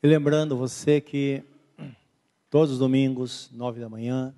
[0.00, 1.42] E lembrando você que
[2.48, 4.32] todos os domingos, nove da manhã,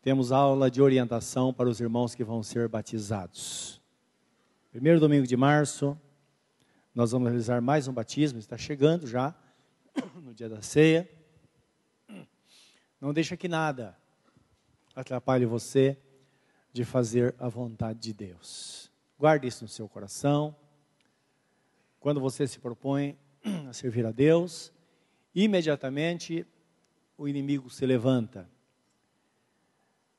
[0.00, 3.82] temos aula de orientação para os irmãos que vão ser batizados.
[4.70, 6.00] Primeiro domingo de março,
[6.94, 9.34] nós vamos realizar mais um batismo, está chegando já,
[10.22, 11.10] no dia da ceia.
[13.00, 13.98] Não deixa que nada
[14.94, 15.98] atrapalhe você
[16.72, 18.92] de fazer a vontade de Deus.
[19.18, 20.54] Guarde isso no seu coração.
[21.98, 23.18] Quando você se propõe
[23.68, 24.72] a servir a Deus,
[25.34, 26.46] imediatamente
[27.16, 28.48] o inimigo se levanta.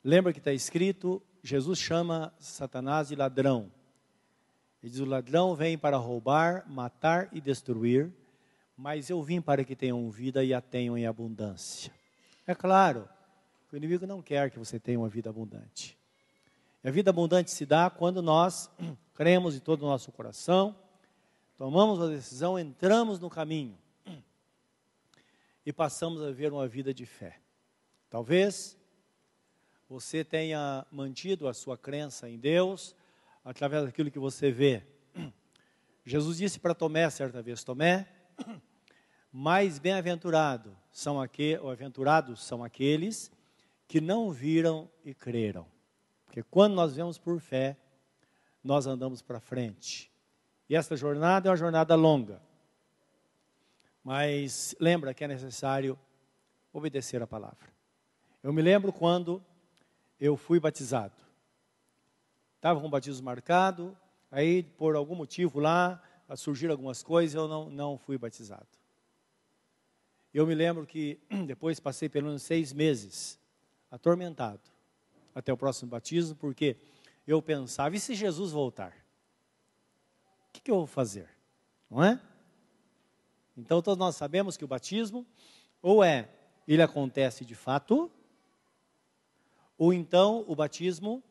[0.04, 3.72] Lembra que está escrito: Jesus chama Satanás de ladrão.
[4.82, 8.12] Ele diz: O ladrão vem para roubar, matar e destruir,
[8.76, 11.92] mas eu vim para que tenham vida e a tenham em abundância.
[12.46, 13.08] É claro,
[13.72, 15.98] o inimigo não quer que você tenha uma vida abundante.
[16.84, 18.70] E a vida abundante se dá quando nós
[19.14, 20.76] cremos de todo o nosso coração,
[21.58, 23.78] tomamos a decisão, entramos no caminho
[25.66, 27.42] e passamos a viver uma vida de fé.
[28.10, 28.78] Talvez
[29.90, 32.96] você tenha mantido a sua crença em Deus
[33.44, 34.84] através daquilo que você vê.
[36.06, 38.08] Jesus disse para Tomé certa vez: Tomé,
[39.32, 43.32] mais bem-aventurado são aqueles, aventurados são aqueles
[43.88, 45.66] que não viram e creram.
[46.26, 47.78] Porque quando nós vemos por fé,
[48.64, 50.12] nós andamos para frente.
[50.70, 52.42] E essa jornada é uma jornada longa.
[54.04, 55.98] Mas lembra que é necessário
[56.72, 57.68] obedecer a palavra.
[58.44, 59.44] Eu me lembro quando
[60.20, 61.16] eu fui batizado.
[62.56, 63.98] Estava com o batismo marcado,
[64.32, 66.02] aí por algum motivo lá
[66.36, 68.68] surgiram algumas coisas, eu não, não fui batizado.
[70.34, 73.40] Eu me lembro que depois passei pelo menos seis meses
[73.90, 74.62] atormentado
[75.34, 76.76] até o próximo batismo, porque
[77.26, 79.07] eu pensava, e se Jesus voltar?
[80.58, 81.30] Que, que eu vou fazer?
[81.90, 82.20] Não é?
[83.56, 85.26] Então todos nós sabemos que o batismo,
[85.84, 86.30] ou é,
[86.68, 88.12] ele acontece de fato,
[89.78, 91.24] ou então o batismo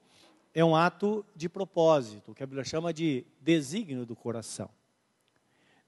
[0.55, 4.71] é um ato de propósito, que a Bíblia chama de desígnio do coração.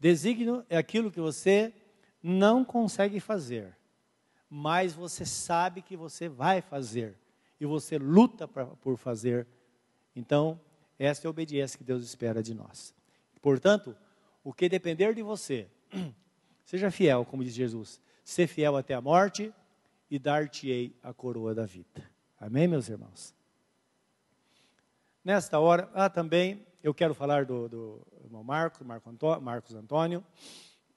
[0.01, 1.73] Desígnio é aquilo que você
[2.21, 3.77] não consegue fazer,
[4.51, 7.17] mas você sabe que você vai fazer
[7.61, 9.47] e você luta pra, por fazer.
[10.15, 10.61] Então,
[10.99, 12.98] essa é a obediência que Deus espera de nós.
[13.41, 13.97] Portanto,
[14.43, 15.69] o que depender de você,
[16.65, 19.53] seja fiel, como diz Jesus, ser fiel até a morte
[20.11, 22.11] e dar-te-ei a coroa da vida.
[22.41, 23.35] Amém, meus irmãos?
[25.25, 30.25] Nesta hora, ah, também eu quero falar do, do irmão Marcos, Marco Antônio, Marcos Antônio.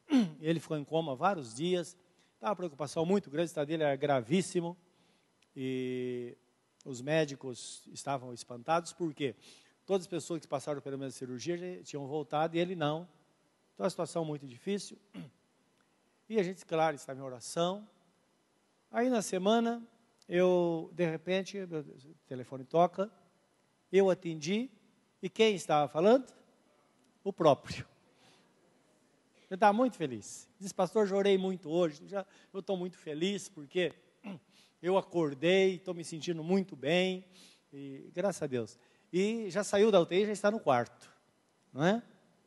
[0.40, 1.98] Ele ficou em coma vários dias
[2.42, 4.76] Estava tá uma preocupação muito grande, o estado dele era gravíssimo.
[5.56, 6.36] E
[6.84, 9.36] os médicos estavam espantados, porque
[9.92, 13.06] todas as pessoas que passaram pela mesma cirurgia tinham voltado e ele não.
[13.74, 14.98] Então, a situação muito difícil.
[16.30, 17.86] E a gente, claro, estava em oração.
[18.90, 19.86] Aí, na semana,
[20.30, 21.84] eu, de repente, meu
[22.26, 23.12] telefone toca,
[23.92, 24.70] eu atendi,
[25.22, 26.34] e quem estava falando?
[27.22, 27.86] O próprio.
[29.50, 30.48] Eu estava muito feliz.
[30.58, 32.08] Diz, pastor, chorei muito hoje.
[32.08, 33.94] Já, eu estou muito feliz porque
[34.82, 37.26] eu acordei, estou me sentindo muito bem.
[37.74, 38.80] E, graças a Deus.
[39.12, 41.12] E já saiu da UTI, já está no quarto.
[41.74, 42.04] Não é?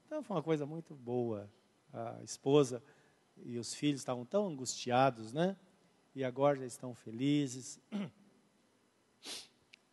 [0.07, 1.51] Então foi uma coisa muito boa.
[1.93, 2.83] A esposa
[3.45, 5.57] e os filhos estavam tão angustiados, né?
[6.15, 7.81] E agora já estão felizes.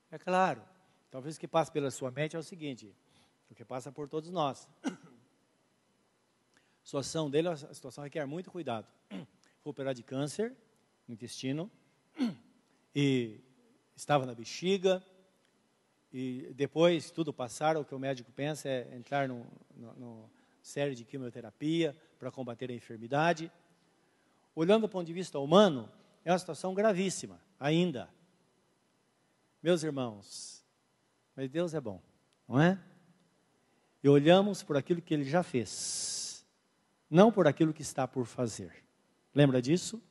[0.10, 0.62] É claro,
[1.10, 2.94] talvez o que passa pela sua mente é o seguinte:
[3.50, 4.68] o que passa por todos nós.
[4.84, 4.92] A
[6.84, 8.88] situação dele, a situação requer muito cuidado.
[9.10, 10.56] Foi operado de câncer
[11.08, 11.70] no intestino
[12.96, 13.40] e
[13.96, 15.04] estava na bexiga.
[16.14, 20.30] E depois tudo passar, o que o médico pensa é entrar no
[20.62, 23.52] série de quimioterapia para combater a enfermidade.
[24.54, 25.90] Olhando do ponto de vista humano,
[26.24, 28.10] é uma situação gravíssima, ainda.
[29.64, 30.64] Meus irmãos,
[31.36, 32.02] mas Deus é bom,
[32.48, 32.78] não é?
[34.04, 36.22] E olhamos por aquilo que Ele já fez
[37.12, 38.72] não por aquilo que está por fazer.
[39.36, 40.02] Lembra disso?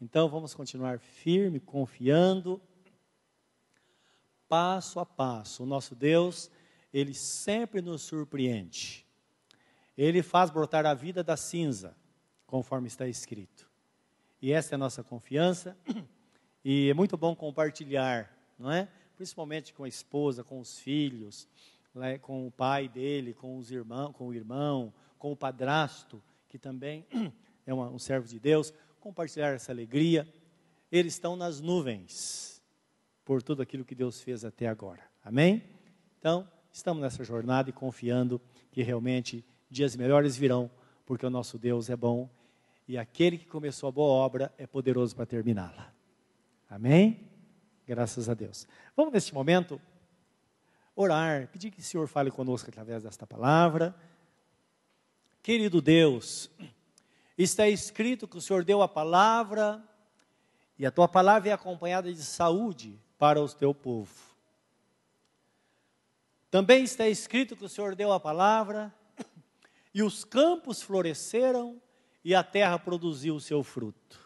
[0.00, 2.62] Então vamos continuar firme, confiando,
[4.50, 5.62] passo a passo.
[5.62, 6.50] O nosso Deus,
[6.92, 9.06] ele sempre nos surpreende.
[9.96, 11.96] Ele faz brotar a vida da cinza,
[12.48, 13.70] conforme está escrito.
[14.42, 15.76] E essa é a nossa confiança.
[16.62, 18.86] E é muito bom compartilhar, não é?
[19.16, 21.48] Principalmente com a esposa, com os filhos,
[21.94, 22.18] né?
[22.18, 27.06] com o pai dele, com os irmãos, com o irmão, com o padrasto, que também
[27.64, 30.30] é um servo de Deus, compartilhar essa alegria.
[30.92, 32.59] Eles estão nas nuvens
[33.30, 35.08] por tudo aquilo que Deus fez até agora.
[35.24, 35.62] Amém?
[36.18, 38.40] Então, estamos nessa jornada e confiando
[38.72, 40.68] que realmente dias melhores virão
[41.06, 42.28] porque o nosso Deus é bom
[42.88, 45.94] e aquele que começou a boa obra é poderoso para terminá-la.
[46.68, 47.20] Amém?
[47.86, 48.66] Graças a Deus.
[48.96, 49.80] Vamos neste momento
[50.96, 53.94] orar, pedir que o Senhor fale conosco através desta palavra.
[55.40, 56.50] Querido Deus,
[57.38, 59.80] está escrito que o Senhor deu a palavra
[60.76, 64.10] e a tua palavra é acompanhada de saúde para o teu povo.
[66.50, 68.92] Também está escrito que o Senhor deu a palavra
[69.92, 71.80] e os campos floresceram
[72.24, 74.18] e a terra produziu o seu fruto.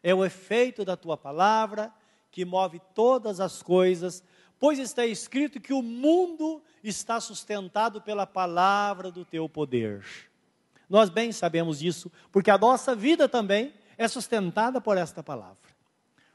[0.00, 1.92] É o efeito da tua palavra
[2.30, 4.22] que move todas as coisas,
[4.60, 10.06] pois está escrito que o mundo está sustentado pela palavra do teu poder.
[10.88, 15.72] Nós bem sabemos disso, porque a nossa vida também é sustentada por esta palavra.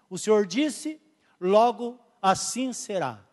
[0.09, 0.99] O Senhor disse,
[1.39, 3.23] logo assim será.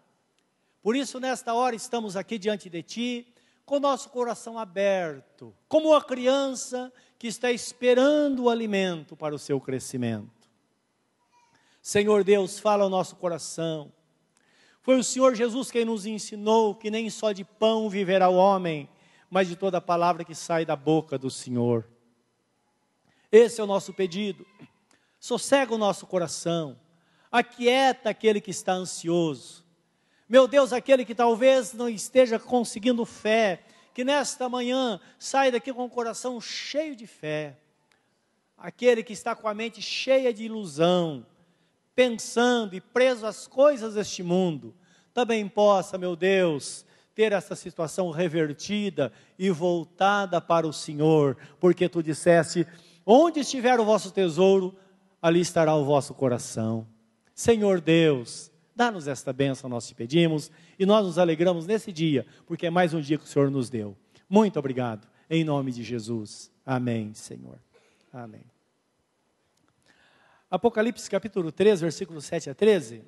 [0.83, 3.35] Por isso, nesta hora, estamos aqui diante de Ti,
[3.65, 9.59] com nosso coração aberto, como uma criança que está esperando o alimento para o seu
[9.61, 10.31] crescimento.
[11.81, 13.93] Senhor Deus, fala ao nosso coração.
[14.83, 18.89] Foi o Senhor Jesus quem nos ensinou que nem só de pão viverá o homem,
[19.31, 21.89] mas de toda palavra que sai da boca do Senhor.
[23.33, 24.47] Esse é o nosso pedido.
[25.19, 26.79] Sossega o nosso coração,
[27.35, 29.65] aquieta aquele que está ansioso,
[30.29, 35.85] meu Deus, aquele que talvez não esteja conseguindo fé, que nesta manhã sai daqui com
[35.85, 37.59] o coração cheio de fé.
[38.57, 41.27] Aquele que está com a mente cheia de ilusão,
[41.93, 44.73] pensando e preso às coisas deste mundo,
[45.13, 46.87] também possa, meu Deus,
[47.17, 52.65] ter essa situação revertida e voltada para o Senhor, porque tu disseste:
[53.05, 54.75] onde estiver o vosso tesouro,
[55.21, 56.94] ali estará o vosso coração.
[57.35, 62.67] Senhor Deus, Dá-nos esta bênção, nós te pedimos, e nós nos alegramos nesse dia, porque
[62.67, 63.97] é mais um dia que o Senhor nos deu.
[64.29, 66.51] Muito obrigado, em nome de Jesus.
[66.67, 67.61] Amém, Senhor.
[68.13, 68.43] Amém.
[70.51, 73.05] Apocalipse capítulo 3, versículos 7 a 13.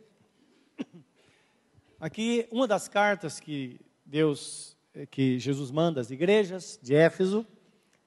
[1.99, 4.77] Aqui, uma das cartas que Deus,
[5.11, 7.45] que Jesus manda às igrejas de Éfeso,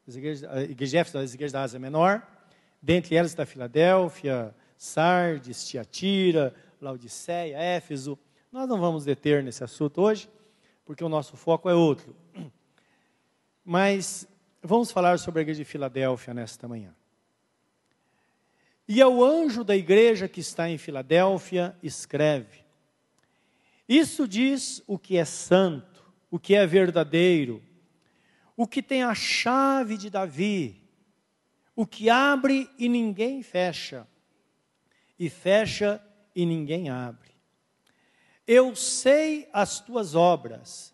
[0.07, 2.25] as igrejas, igrejas da Ásia Menor,
[2.81, 8.17] dentre elas está Filadélfia, Sardes, Tiatira, Laodiceia, Éfeso.
[8.49, 10.29] Nós não vamos deter nesse assunto hoje,
[10.85, 12.15] porque o nosso foco é outro.
[13.63, 14.25] Mas
[14.63, 16.95] vamos falar sobre a igreja de Filadélfia nesta manhã.
[18.87, 22.63] E ao anjo da igreja que está em Filadélfia, escreve:
[23.87, 27.61] Isso diz o que é santo, o que é verdadeiro,
[28.55, 30.81] o que tem a chave de Davi,
[31.75, 34.07] o que abre e ninguém fecha,
[35.19, 36.01] e fecha
[36.33, 37.29] e ninguém abre.
[38.47, 40.93] Eu sei as tuas obras.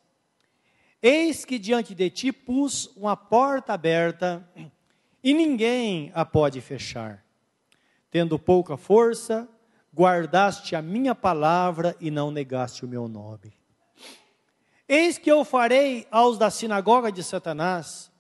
[1.02, 4.46] Eis que diante de ti pus uma porta aberta
[5.24, 7.24] e ninguém a pode fechar.
[8.10, 9.48] Tendo pouca força,
[9.94, 13.54] guardaste a minha palavra e não negaste o meu nome.
[14.88, 18.12] Eis que eu farei aos da sinagoga de Satanás,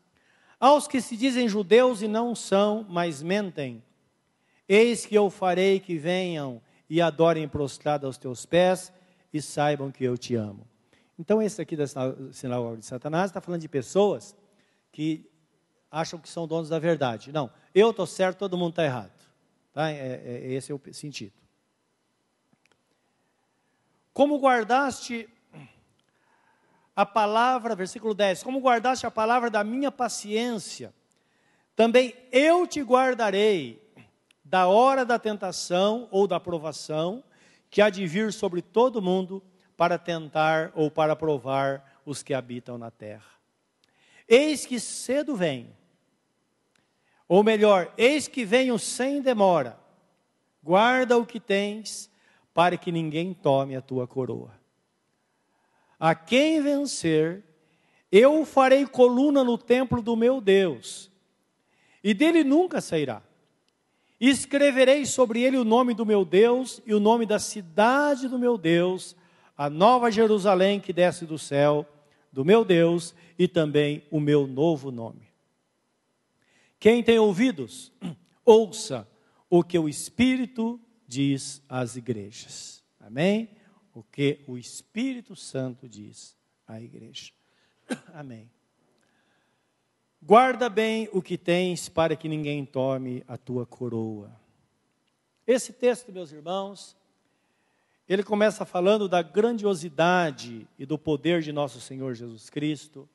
[0.60, 3.84] aos que se dizem judeus e não são, mas mentem.
[4.68, 8.92] Eis que eu farei que venham e adorem prostrado aos teus pés
[9.34, 10.68] e saibam que eu te amo.
[11.18, 11.86] Então, esse aqui da
[12.32, 14.36] sinagoga de Satanás está falando de pessoas
[14.92, 15.30] que
[15.90, 17.32] acham que são donos da verdade.
[17.32, 19.12] Não, eu estou certo, todo mundo está errado.
[19.72, 19.90] Tá?
[19.90, 21.34] É, é, esse é o sentido.
[24.14, 25.30] Como guardaste
[26.96, 30.94] a palavra, versículo 10, como guardaste a palavra da minha paciência,
[31.76, 33.85] também eu te guardarei
[34.46, 37.24] da hora da tentação ou da provação
[37.68, 39.44] que há de vir sobre todo mundo
[39.76, 43.26] para tentar ou para provar os que habitam na terra.
[44.28, 45.76] Eis que cedo venho,
[47.28, 49.80] ou melhor, eis que venho sem demora.
[50.64, 52.10] Guarda o que tens,
[52.54, 54.54] para que ninguém tome a tua coroa.
[56.00, 57.44] A quem vencer,
[58.12, 61.12] eu farei coluna no templo do meu Deus,
[62.04, 63.22] e dele nunca sairá
[64.20, 68.58] Escreverei sobre ele o nome do meu Deus e o nome da cidade do meu
[68.58, 69.16] Deus,
[69.58, 71.86] a nova Jerusalém que desce do céu,
[72.32, 75.28] do meu Deus, e também o meu novo nome.
[76.80, 77.92] Quem tem ouvidos,
[78.46, 79.08] ouça
[79.50, 82.84] o que o Espírito diz às igrejas.
[83.00, 83.50] Amém?
[83.94, 86.36] O que o Espírito Santo diz
[86.68, 87.32] à igreja.
[88.14, 88.50] Amém.
[90.28, 94.36] Guarda bem o que tens, para que ninguém tome a tua coroa.
[95.46, 96.98] Esse texto, meus irmãos,
[98.10, 103.08] ele começa falando da grandiosidade e do poder de nosso Senhor Jesus Cristo,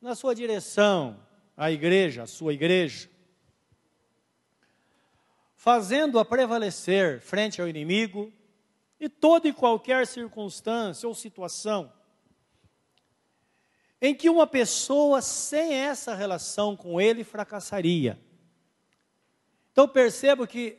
[0.00, 1.18] na sua direção
[1.56, 3.10] a igreja, a sua igreja,
[5.56, 8.32] fazendo-a prevalecer frente ao inimigo
[9.00, 11.92] e toda e qualquer circunstância ou situação
[14.00, 18.20] em que uma pessoa sem essa relação com ele fracassaria.
[19.72, 20.78] Então percebo que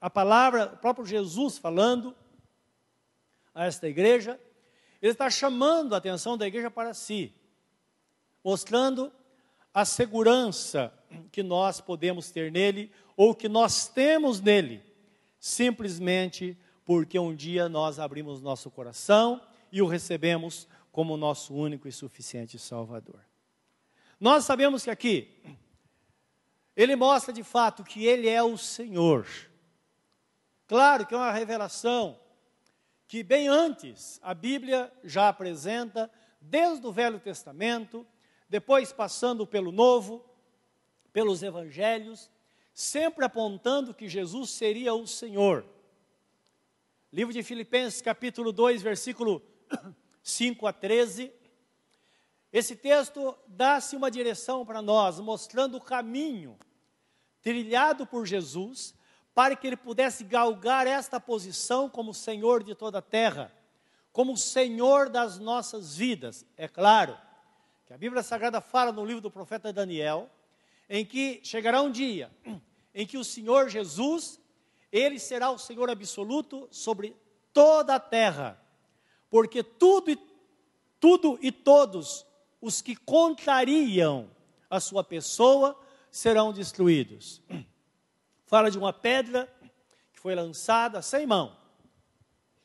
[0.00, 2.14] a palavra, o próprio Jesus falando
[3.54, 4.38] a esta igreja,
[5.00, 7.32] ele está chamando a atenção da igreja para si,
[8.42, 9.12] mostrando
[9.72, 10.92] a segurança
[11.32, 14.82] que nós podemos ter nele ou que nós temos nele,
[15.38, 19.40] simplesmente porque um dia nós abrimos nosso coração
[19.72, 23.18] e o recebemos como nosso único e suficiente Salvador.
[24.20, 25.42] Nós sabemos que aqui,
[26.76, 29.26] ele mostra de fato que ele é o Senhor.
[30.68, 32.16] Claro que é uma revelação
[33.08, 36.08] que, bem antes, a Bíblia já apresenta,
[36.40, 38.06] desde o Velho Testamento,
[38.48, 40.24] depois passando pelo Novo,
[41.12, 42.30] pelos Evangelhos,
[42.72, 45.66] sempre apontando que Jesus seria o Senhor.
[47.12, 49.42] Livro de Filipenses, capítulo 2, versículo
[50.24, 51.30] 5 a 13.
[52.50, 56.58] Esse texto dá-se uma direção para nós, mostrando o caminho
[57.42, 58.94] trilhado por Jesus
[59.34, 63.52] para que ele pudesse galgar esta posição como Senhor de toda a terra,
[64.12, 66.46] como Senhor das nossas vidas.
[66.56, 67.18] É claro
[67.84, 70.30] que a Bíblia Sagrada fala no livro do profeta Daniel,
[70.88, 72.30] em que chegará um dia
[72.94, 74.40] em que o Senhor Jesus,
[74.90, 77.14] ele será o Senhor absoluto sobre
[77.52, 78.63] toda a terra
[79.34, 80.18] porque tudo e,
[81.00, 82.24] tudo e todos
[82.60, 84.30] os que contrariam
[84.70, 85.76] a sua pessoa
[86.08, 87.42] serão destruídos.
[88.46, 89.52] Fala de uma pedra
[90.12, 91.56] que foi lançada sem mão.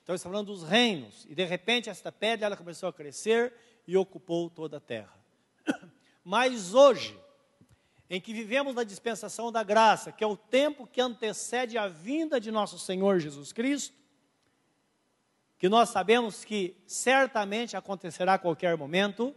[0.04, 1.26] Então está falando dos reinos.
[1.28, 3.52] E de repente esta pedra ela começou a crescer
[3.88, 5.20] e ocupou toda a terra.
[6.24, 7.20] Mas hoje,
[8.08, 12.40] em que vivemos na dispensação da graça, que é o tempo que antecede a vinda
[12.40, 13.98] de nosso Senhor Jesus Cristo,
[15.60, 19.36] que nós sabemos que certamente acontecerá a qualquer momento,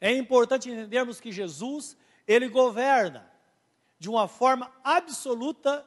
[0.00, 3.30] é importante entendermos que Jesus, ele governa
[3.96, 5.86] de uma forma absoluta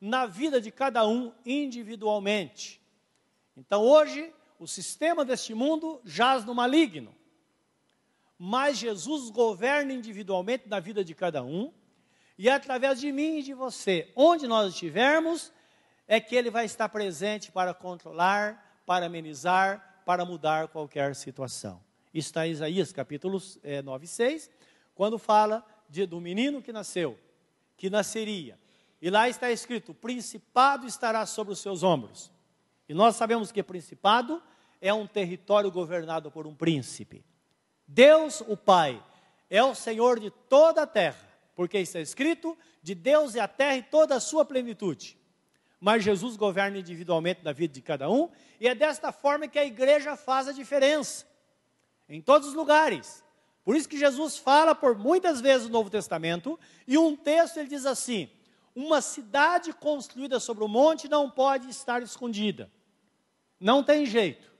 [0.00, 2.82] na vida de cada um individualmente.
[3.56, 7.14] Então hoje, o sistema deste mundo jaz no maligno,
[8.36, 11.72] mas Jesus governa individualmente na vida de cada um,
[12.36, 15.52] e através de mim e de você, onde nós estivermos,
[16.10, 21.80] é que ele vai estar presente para controlar, para amenizar, para mudar qualquer situação.
[22.12, 24.50] Isso está em Isaías capítulo é, 9, 6,
[24.92, 27.16] quando fala de, do menino que nasceu,
[27.76, 28.58] que nasceria.
[29.00, 32.32] E lá está escrito: principado estará sobre os seus ombros.
[32.88, 34.42] E nós sabemos que principado
[34.80, 37.24] é um território governado por um príncipe.
[37.86, 39.00] Deus, o Pai,
[39.48, 43.76] é o Senhor de toda a terra, porque está escrito: de Deus é a terra
[43.76, 45.19] e toda a sua plenitude
[45.80, 48.28] mas Jesus governa individualmente na vida de cada um,
[48.60, 51.26] e é desta forma que a igreja faz a diferença,
[52.08, 53.24] em todos os lugares.
[53.64, 57.68] Por isso que Jesus fala por muitas vezes no Novo Testamento, e um texto ele
[57.68, 58.30] diz assim:
[58.74, 62.70] uma cidade construída sobre o monte não pode estar escondida.
[63.58, 64.50] Não tem jeito.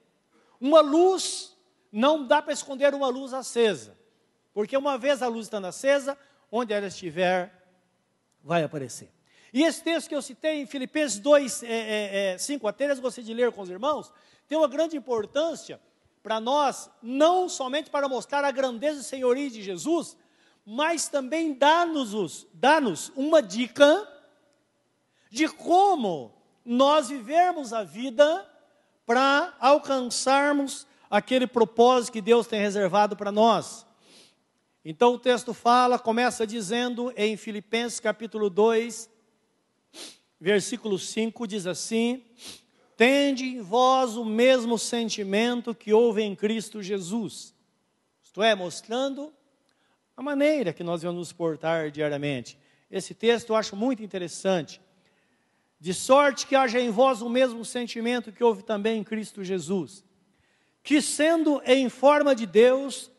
[0.60, 1.56] Uma luz,
[1.90, 3.96] não dá para esconder uma luz acesa.
[4.52, 6.18] Porque uma vez a luz estando acesa,
[6.50, 7.66] onde ela estiver,
[8.42, 9.10] vai aparecer.
[9.52, 13.26] E esse texto que eu citei em Filipenses 2, é, é, 5 a 13, gostaria
[13.26, 14.12] de ler com os irmãos,
[14.48, 15.80] tem uma grande importância
[16.22, 20.16] para nós, não somente para mostrar a grandeza e senhoria de Jesus,
[20.64, 22.80] mas também dá-nos dá
[23.16, 24.06] uma dica
[25.30, 26.32] de como
[26.64, 28.46] nós vivermos a vida
[29.04, 33.84] para alcançarmos aquele propósito que Deus tem reservado para nós.
[34.84, 39.09] Então o texto fala, começa dizendo em Filipenses capítulo 2,
[40.40, 42.24] versículo 5 diz assim:
[42.96, 47.54] Tende em vós o mesmo sentimento que houve em Cristo Jesus.
[48.22, 49.32] Isto é, mostrando
[50.16, 52.58] a maneira que nós vamos nos portar diariamente.
[52.90, 54.80] Esse texto eu acho muito interessante.
[55.78, 60.04] De sorte que haja em vós o mesmo sentimento que houve também em Cristo Jesus,
[60.82, 63.10] que sendo em forma de Deus,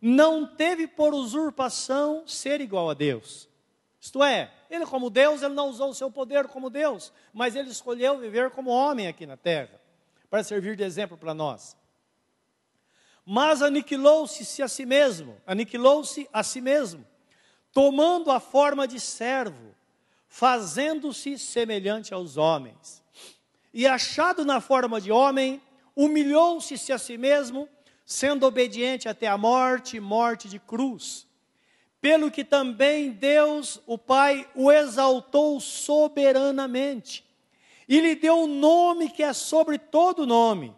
[0.00, 3.48] não teve por usurpação ser igual a Deus.
[3.98, 7.70] Isto é, ele, como Deus, ele não usou o seu poder como Deus, mas ele
[7.70, 9.80] escolheu viver como homem aqui na terra,
[10.30, 11.76] para servir de exemplo para nós.
[13.26, 17.04] Mas aniquilou-se a si mesmo, aniquilou-se a si mesmo,
[17.72, 19.74] tomando a forma de servo,
[20.28, 23.02] fazendo-se semelhante aos homens.
[23.74, 25.60] E achado na forma de homem,
[25.96, 27.68] humilhou-se a si mesmo,
[28.06, 31.28] sendo obediente até a morte, morte de cruz
[32.00, 37.28] pelo que também Deus, o Pai, o exaltou soberanamente
[37.90, 40.72] e lhe deu um nome que é sobre todo nome,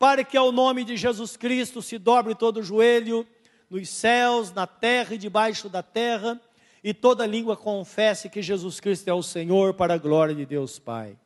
[0.00, 3.24] para que ao nome de Jesus Cristo se dobre todo o joelho,
[3.70, 6.40] nos céus, na terra e debaixo da terra,
[6.82, 10.76] e toda língua confesse que Jesus Cristo é o Senhor, para a glória de Deus
[10.76, 11.16] Pai.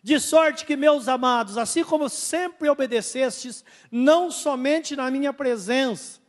[0.00, 6.19] De sorte que, meus amados, assim como sempre obedecestes, não somente na minha presença,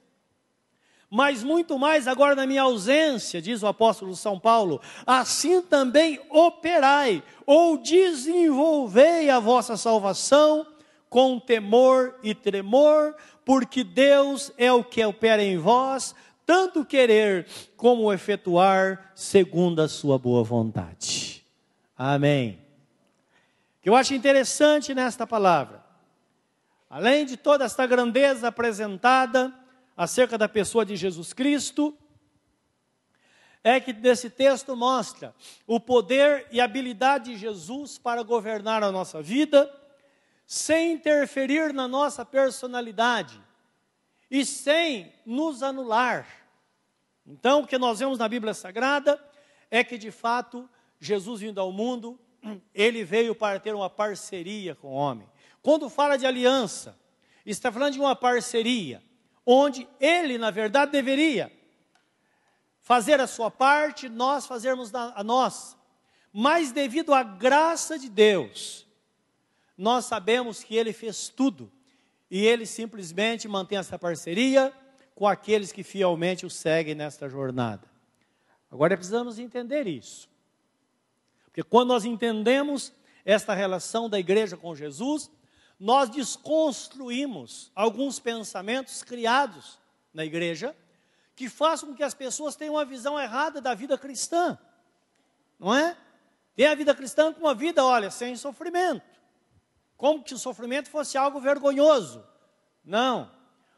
[1.13, 7.22] mas muito mais agora na minha ausência, diz o apóstolo São Paulo, assim também operai
[7.46, 10.65] ou desenvolvei a vossa salvação
[11.10, 13.13] com temor e tremor,
[13.44, 16.15] porque Deus é o que opera em vós,
[16.46, 21.46] tanto querer como efetuar segundo a sua boa vontade.
[21.98, 22.58] Amém.
[23.80, 25.84] O que eu acho interessante nesta palavra,
[26.89, 29.53] além de toda esta grandeza apresentada
[29.96, 31.98] acerca da pessoa de Jesus Cristo,
[33.64, 35.36] é que nesse texto mostra
[35.68, 39.72] o poder e habilidade de Jesus para governar a nossa vida,
[40.46, 43.40] sem interferir na nossa personalidade
[44.30, 46.28] e sem nos anular.
[47.26, 49.24] Então, o que nós vemos na Bíblia Sagrada
[49.70, 50.68] é que, de fato,
[51.00, 52.20] Jesus vindo ao mundo,
[52.74, 55.30] ele veio para ter uma parceria com o homem.
[55.62, 56.98] Quando fala de aliança,
[57.46, 59.04] está falando de uma parceria,
[59.51, 61.51] onde ele, na verdade, deveria
[62.81, 65.75] fazer a sua parte, nós fazermos a nossa.
[66.31, 68.88] Mas devido à graça de Deus,
[69.77, 71.72] nós sabemos que ele fez tudo
[72.29, 74.74] e ele simplesmente mantém essa parceria
[75.13, 77.89] com aqueles que fielmente o seguem nesta jornada.
[78.72, 80.29] Agora precisamos entender isso.
[81.43, 82.93] Porque quando nós entendemos
[83.25, 85.29] esta relação da igreja com Jesus,
[85.82, 89.80] nós desconstruímos alguns pensamentos criados
[90.14, 90.76] na igreja
[91.36, 94.58] que façam com que as pessoas tenham uma visão errada da vida cristã.
[95.60, 95.98] Não é?
[96.56, 99.12] Tem a vida cristã como uma vida, olha, sem sofrimento
[100.01, 102.25] como que o sofrimento fosse algo vergonhoso.
[102.84, 103.32] Não.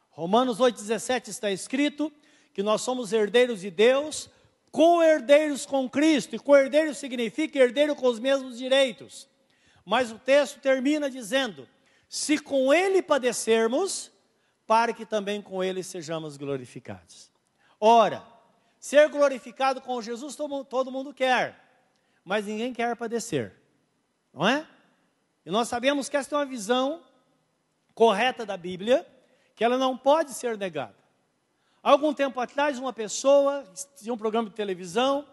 [0.09, 2.09] Romanos 8,17 está escrito
[2.53, 4.29] que nós somos herdeiros de Deus,
[4.71, 9.27] co-herdeiros com Cristo, e co-herdeiro significa herdeiro com os mesmos direitos.
[9.85, 11.67] Mas o texto termina dizendo:
[12.13, 14.11] se com ele padecermos,
[14.67, 17.31] para que também com ele sejamos glorificados.
[17.79, 18.23] Ora,
[18.79, 21.59] ser glorificado com Jesus todo, mundo quer,
[22.23, 23.55] mas ninguém quer padecer,
[24.31, 24.67] não é?
[25.43, 27.01] E nós sabemos que esta é uma visão
[27.95, 29.07] correta da Bíblia,
[29.55, 30.95] que ela não pode ser negada.
[31.81, 35.27] Algum tempo atrás, uma pessoa tinha um programa de televisão,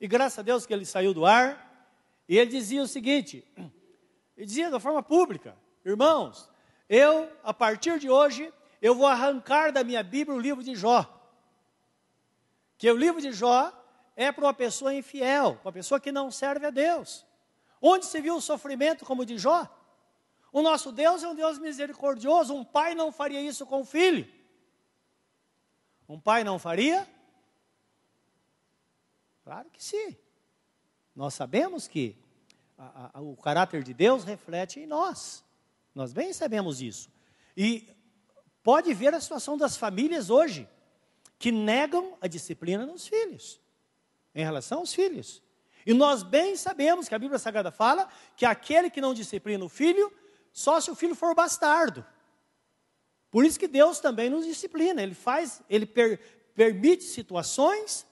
[0.00, 1.88] e graças a Deus que ele saiu do ar,
[2.28, 3.46] e ele dizia o seguinte:
[4.36, 5.56] ele dizia da forma pública,
[5.90, 6.50] irmãos,
[6.88, 11.12] eu, a partir de hoje, eu vou arrancar da minha Bíblia o livro de Jó.
[12.76, 13.72] Que o livro de Jó
[14.14, 17.24] é para uma pessoa infiel, para uma pessoa que não serve a Deus.
[17.80, 19.68] Onde se viu o sofrimento como de Jó?
[20.52, 22.54] O nosso Deus é um Deus misericordioso.
[22.54, 24.26] Um pai não faria isso com o filho.
[26.08, 27.06] Um pai não faria?
[29.44, 30.16] Claro que sim.
[31.14, 32.16] Nós sabemos que
[32.78, 35.45] a, a, o caráter de Deus reflete em nós.
[35.96, 37.08] Nós bem sabemos isso.
[37.56, 37.88] E
[38.62, 40.68] pode ver a situação das famílias hoje,
[41.38, 43.58] que negam a disciplina nos filhos,
[44.34, 45.42] em relação aos filhos.
[45.86, 49.70] E nós bem sabemos que a Bíblia Sagrada fala que aquele que não disciplina o
[49.70, 50.12] filho,
[50.52, 52.04] só se o filho for bastardo.
[53.30, 56.20] Por isso que Deus também nos disciplina, Ele faz, Ele per,
[56.54, 58.06] permite situações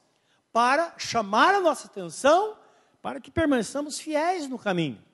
[0.51, 2.57] para chamar a nossa atenção,
[3.03, 5.05] para que permaneçamos fiéis no caminho.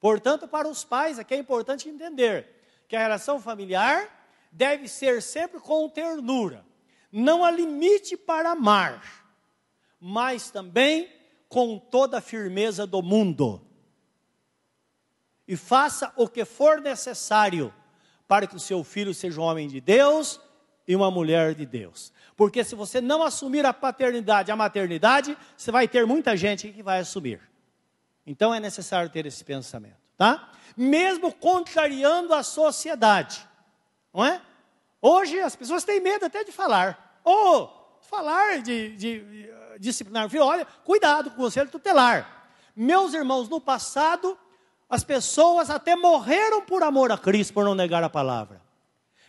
[0.00, 2.46] Portanto, para os pais, aqui é importante entender
[2.86, 4.08] que a relação familiar
[4.52, 6.64] deve ser sempre com ternura.
[7.10, 9.02] Não há limite para amar,
[10.00, 11.10] mas também
[11.48, 13.60] com toda a firmeza do mundo.
[15.46, 17.72] E faça o que for necessário
[18.26, 20.38] para que o seu filho seja um homem de Deus
[20.86, 22.12] e uma mulher de Deus.
[22.36, 26.82] Porque se você não assumir a paternidade, a maternidade, você vai ter muita gente que
[26.82, 27.40] vai assumir.
[28.28, 30.52] Então é necessário ter esse pensamento, tá?
[30.76, 33.42] Mesmo contrariando a sociedade,
[34.12, 34.42] não é?
[35.00, 37.20] Hoje as pessoas têm medo até de falar.
[37.24, 42.50] Ou falar de, de disciplinar o filho, olha, cuidado com o conselho tutelar.
[42.76, 44.36] Meus irmãos, no passado,
[44.90, 48.60] as pessoas até morreram por amor a Cristo, por não negar a palavra.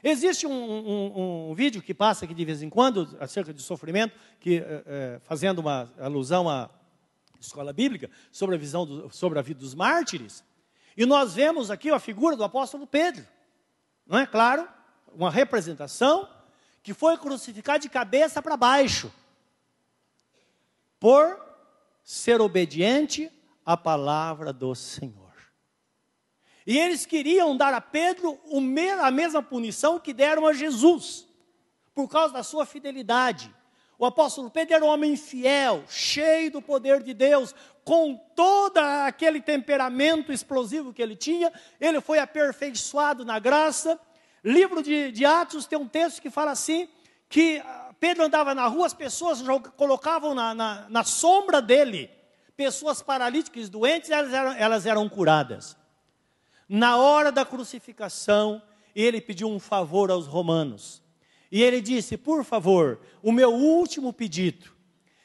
[0.03, 4.13] Existe um, um, um vídeo que passa aqui de vez em quando, acerca de sofrimento,
[4.41, 6.69] que, é, é, fazendo uma alusão à
[7.39, 10.43] escola bíblica, sobre a, visão do, sobre a vida dos mártires.
[10.95, 13.25] E nós vemos aqui a figura do apóstolo Pedro.
[14.05, 14.67] Não é claro?
[15.13, 16.27] Uma representação
[16.81, 19.11] que foi crucificado de cabeça para baixo,
[20.99, 21.39] por
[22.03, 23.31] ser obediente
[23.65, 25.29] à palavra do Senhor.
[26.65, 28.39] E eles queriam dar a Pedro
[29.01, 31.27] a mesma punição que deram a Jesus,
[31.93, 33.53] por causa da sua fidelidade.
[33.99, 39.41] O apóstolo Pedro era um homem fiel, cheio do poder de Deus, com todo aquele
[39.41, 43.99] temperamento explosivo que ele tinha, ele foi aperfeiçoado na graça.
[44.41, 46.87] Livro de, de Atos tem um texto que fala assim:
[47.27, 47.61] que
[47.99, 49.43] Pedro andava na rua, as pessoas
[49.75, 52.09] colocavam na, na, na sombra dele
[52.55, 55.75] pessoas paralíticas, doentes, elas eram, elas eram curadas.
[56.69, 58.61] Na hora da crucificação,
[58.95, 61.01] ele pediu um favor aos romanos.
[61.51, 64.71] E ele disse: Por favor, o meu último pedido,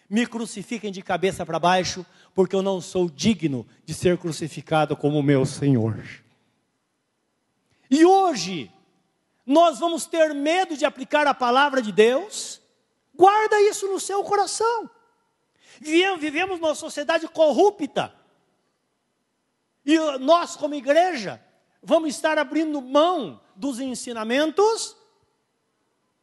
[0.09, 5.23] me crucifiquem de cabeça para baixo, porque eu não sou digno de ser crucificado como
[5.23, 6.05] meu Senhor.
[7.91, 8.71] E hoje,
[9.47, 12.61] nós vamos ter medo de aplicar a palavra de Deus?
[13.15, 14.91] Guarda isso no seu coração.
[15.81, 18.15] Vivemos numa sociedade corrupta.
[19.85, 21.43] E nós, como igreja,
[21.83, 24.97] vamos estar abrindo mão dos ensinamentos.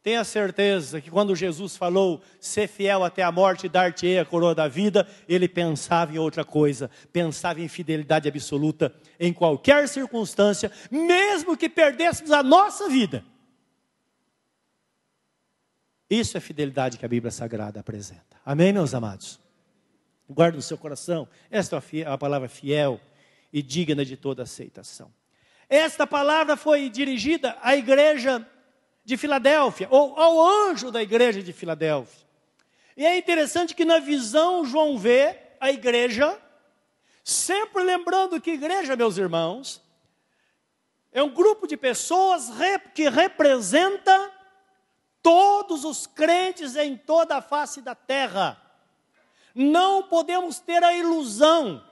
[0.02, 4.52] Tenha certeza que quando Jesus falou, ser fiel até a morte e dar-te a coroa
[4.52, 11.56] da vida, ele pensava em outra coisa, pensava em fidelidade absoluta em qualquer circunstância, mesmo
[11.56, 13.24] que perdêssemos a nossa vida.
[16.10, 18.36] Isso é fidelidade que a Bíblia Sagrada apresenta.
[18.44, 19.40] Amém, meus amados?
[20.28, 23.00] Guarde no seu coração, esta é a palavra fiel
[23.52, 25.12] e digna de toda aceitação.
[25.68, 28.44] Esta palavra foi dirigida à igreja
[29.04, 32.26] de Filadélfia, ou ao anjo da igreja de Filadélfia.
[32.96, 36.38] E é interessante que na visão João vê a igreja,
[37.24, 39.80] sempre lembrando que igreja, meus irmãos,
[41.10, 42.50] é um grupo de pessoas
[42.94, 44.32] que representa
[45.22, 48.60] todos os crentes em toda a face da terra.
[49.54, 51.84] Não podemos ter a ilusão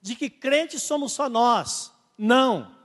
[0.00, 1.92] de que crentes somos só nós.
[2.16, 2.81] Não.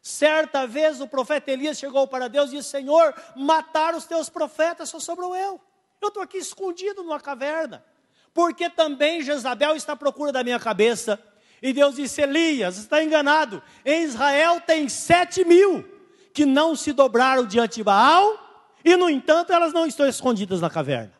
[0.00, 4.88] Certa vez o profeta Elias chegou para Deus e disse: Senhor, matar os teus profetas,
[4.88, 5.60] só sobrou eu.
[6.00, 7.84] Eu estou aqui escondido numa caverna,
[8.32, 11.20] porque também Jezabel está à procura da minha cabeça.
[11.60, 13.62] E Deus disse: Elias, está enganado.
[13.84, 15.84] Em Israel tem sete mil
[16.32, 18.38] que não se dobraram diante de Baal,
[18.84, 21.12] e no entanto elas não estão escondidas na caverna.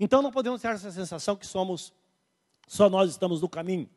[0.00, 1.92] Então não podemos ter essa sensação que somos,
[2.66, 3.88] só nós estamos no caminho.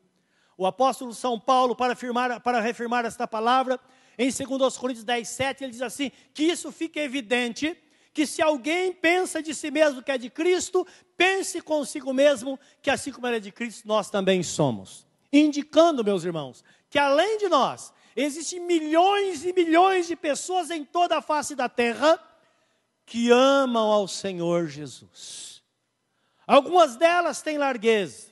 [0.57, 3.79] O apóstolo São Paulo, para, afirmar, para reafirmar esta palavra,
[4.17, 7.77] em 2 Coríntios 10, 7, ele diz assim: que isso fica evidente,
[8.13, 10.87] que se alguém pensa de si mesmo que é de Cristo,
[11.17, 15.05] pense consigo mesmo que assim como ele é de Cristo, nós também somos.
[15.31, 21.17] Indicando, meus irmãos, que além de nós, existem milhões e milhões de pessoas em toda
[21.17, 22.17] a face da terra
[23.05, 25.61] que amam ao Senhor Jesus.
[26.47, 28.27] Algumas delas têm largueza,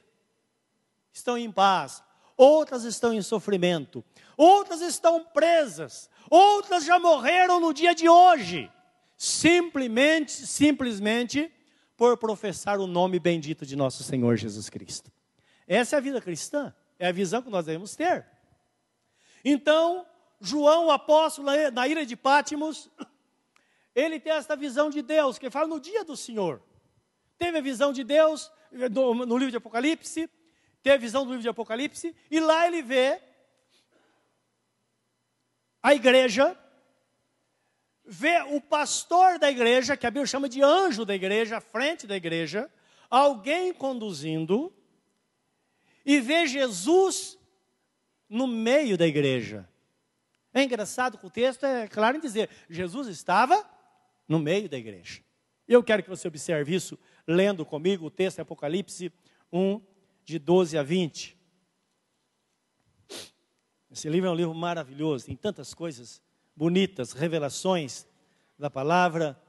[1.12, 2.02] estão em paz,
[2.44, 4.04] outras estão em sofrimento,
[4.36, 8.72] outras estão presas, outras já morreram no dia de hoje,
[9.18, 11.52] simplesmente, simplesmente
[11.96, 15.12] por professar o nome bendito de nosso Senhor Jesus Cristo.
[15.68, 18.26] Essa é a vida cristã, é a visão que nós devemos ter.
[19.46, 20.06] Então,
[20.40, 22.90] João, o apóstolo, na ilha de Pátimos,
[23.96, 26.62] ele tem esta visão de Deus, que fala no dia do Senhor
[27.44, 28.50] teve a visão de Deus
[28.92, 30.30] no, no livro de Apocalipse,
[30.84, 33.20] teve a visão do livro de Apocalipse, e lá ele vê
[35.82, 36.58] a igreja,
[38.06, 42.06] vê o pastor da igreja, que a Bíblia chama de anjo da igreja, à frente
[42.06, 42.70] da igreja,
[43.10, 44.74] alguém conduzindo,
[46.06, 47.40] e vê Jesus
[48.28, 49.68] no meio da igreja.
[50.54, 53.66] É engraçado que o texto é claro em dizer: Jesus estava
[54.28, 55.24] no meio da igreja.
[55.66, 59.12] Eu quero que você observe isso lendo comigo o texto de Apocalipse
[59.52, 59.82] 1,
[60.24, 61.38] de 12 a 20.
[63.92, 66.22] Esse livro é um livro maravilhoso, tem tantas coisas
[66.56, 68.08] bonitas, revelações
[68.58, 69.40] da palavra,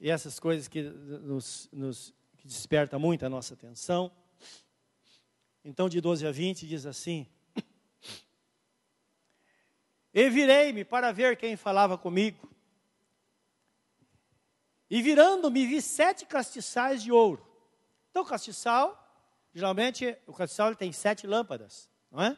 [0.00, 4.10] e essas coisas que nos, nos que desperta muito a nossa atenção.
[5.62, 7.26] Então, de 12 a 20, diz assim:
[10.12, 12.48] E virei-me para ver quem falava comigo.
[14.88, 17.46] E virando-me, vi sete castiçais de ouro.
[18.10, 18.99] Então, castiçal,
[19.54, 22.36] geralmente, o castiçal tem sete lâmpadas, não é?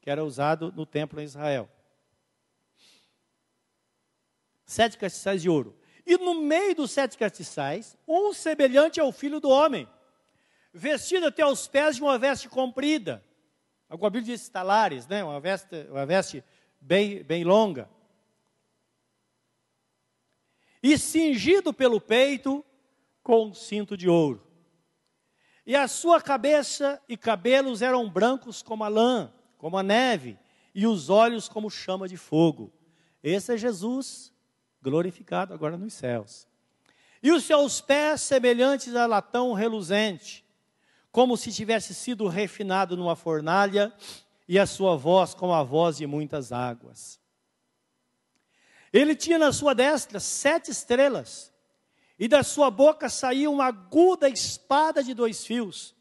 [0.00, 1.68] Que era usado no templo em Israel.
[4.64, 5.78] Sete castiçais de ouro.
[6.04, 9.88] E no meio dos sete castiçais, um semelhante ao filho do homem,
[10.72, 13.24] vestido até os pés de uma veste comprida.
[13.88, 15.22] Alguma Bíblia diz talares, né?
[15.22, 16.44] Uma veste, uma veste
[16.80, 17.88] bem, bem longa
[20.86, 22.64] e cingido pelo peito
[23.20, 24.45] com um cinto de ouro.
[25.66, 30.38] E a sua cabeça e cabelos eram brancos como a lã, como a neve,
[30.72, 32.72] e os olhos como chama de fogo.
[33.22, 34.32] Esse é Jesus
[34.80, 36.46] glorificado agora nos céus.
[37.20, 40.44] E os seus pés semelhantes a latão reluzente,
[41.10, 43.92] como se tivesse sido refinado numa fornalha,
[44.48, 47.18] e a sua voz como a voz de muitas águas.
[48.92, 51.52] Ele tinha na sua destra sete estrelas,
[52.18, 55.94] e da sua boca saía uma aguda espada de dois fios,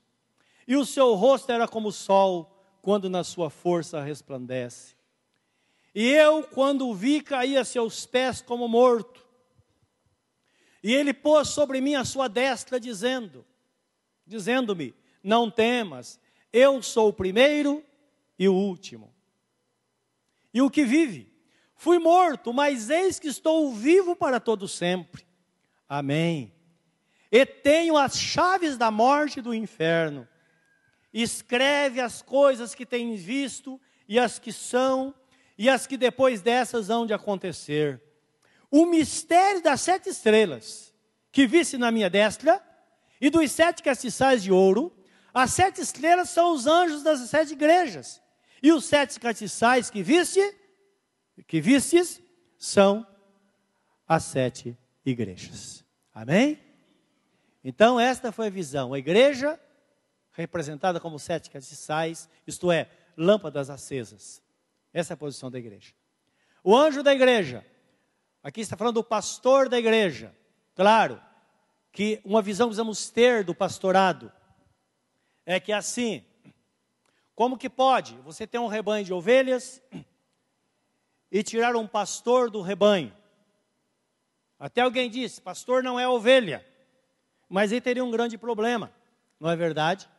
[0.67, 2.51] e o seu rosto era como o sol,
[2.82, 4.95] quando na sua força resplandece.
[5.93, 9.25] E eu, quando o vi, caí a seus pés como morto.
[10.84, 13.45] E ele pôs sobre mim a sua destra, dizendo,
[14.25, 16.19] dizendo-me: Não temas,
[16.51, 17.84] eu sou o primeiro
[18.38, 19.13] e o último.
[20.54, 21.34] E o que vive?
[21.75, 25.25] Fui morto, mas eis que estou vivo para todo sempre.
[25.88, 26.54] Amém.
[27.32, 30.28] E tenho as chaves da morte e do inferno.
[31.13, 35.13] Escreve as coisas que tens visto e as que são
[35.58, 38.02] e as que depois dessas hão de acontecer.
[38.69, 40.93] O mistério das sete estrelas
[41.32, 42.62] que visse na minha destra
[43.21, 44.95] e dos sete castiçais de ouro.
[45.34, 48.21] As sete estrelas são os anjos das sete igrejas.
[48.62, 50.41] E os sete castiçais que viste,
[51.48, 52.21] que vistes,
[52.58, 53.06] são
[54.08, 55.86] as sete igrejas.
[56.13, 56.60] Amém?
[57.63, 58.94] Então, esta foi a visão.
[58.94, 59.60] A igreja,
[60.32, 64.41] representada como sete castiçais, isto é, lâmpadas acesas.
[64.94, 65.94] Essa é a posição da igreja.
[66.63, 67.65] O anjo da igreja,
[68.41, 70.36] aqui está falando do pastor da igreja.
[70.74, 71.22] Claro
[71.91, 74.32] que uma visão que precisamos ter do pastorado
[75.46, 76.26] é que assim,
[77.36, 79.82] como que pode você ter um rebanho de ovelhas
[81.32, 83.15] e tirar um pastor do rebanho?
[84.60, 86.65] Até alguém disse: pastor não é ovelha.
[87.48, 88.91] Mas aí teria um grande problema,
[89.39, 90.10] não é verdade?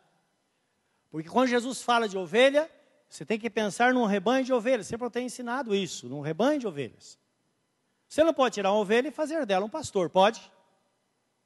[1.09, 2.69] Porque quando Jesus fala de ovelha,
[3.09, 4.87] você tem que pensar num rebanho de ovelhas.
[4.87, 7.17] Sempre eu tenho ensinado isso, num rebanho de ovelhas.
[8.07, 10.51] Você não pode tirar uma ovelha e fazer dela um pastor, pode?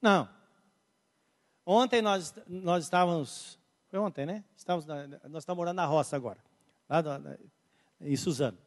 [0.02, 0.30] Não.
[1.66, 4.44] Ontem nós, nós estávamos, foi ontem, né?
[4.56, 6.40] Estávamos nós estamos morando na roça agora,
[6.90, 7.04] lá
[8.00, 8.58] em Suzano.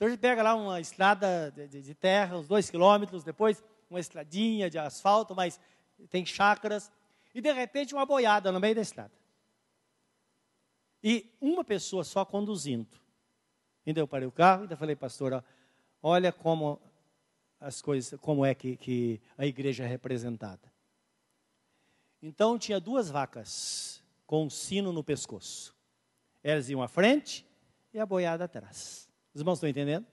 [0.00, 3.62] Então a gente pega lá uma estrada de, de, de terra, uns dois quilômetros, depois
[3.90, 5.60] uma estradinha de asfalto, mas
[6.08, 6.90] tem chácaras,
[7.34, 9.12] e de repente uma boiada no meio da estrada.
[11.04, 12.88] E uma pessoa só conduzindo.
[13.86, 15.44] Ainda eu parei o carro, ainda falei, pastora,
[16.02, 16.80] olha como
[17.60, 20.72] as coisas, como é que, que a igreja é representada.
[22.22, 25.76] Então tinha duas vacas com um sino no pescoço.
[26.42, 27.46] Elas iam à frente
[27.92, 29.09] e a boiada atrás.
[29.34, 30.06] Os irmãos estão entendendo?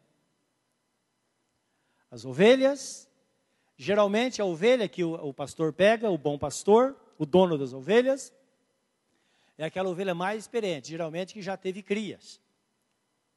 [2.10, 3.10] As ovelhas,
[3.76, 8.34] geralmente a ovelha que o, o pastor pega, o bom pastor, o dono das ovelhas,
[9.58, 12.40] é aquela ovelha mais experiente, geralmente que já teve crias.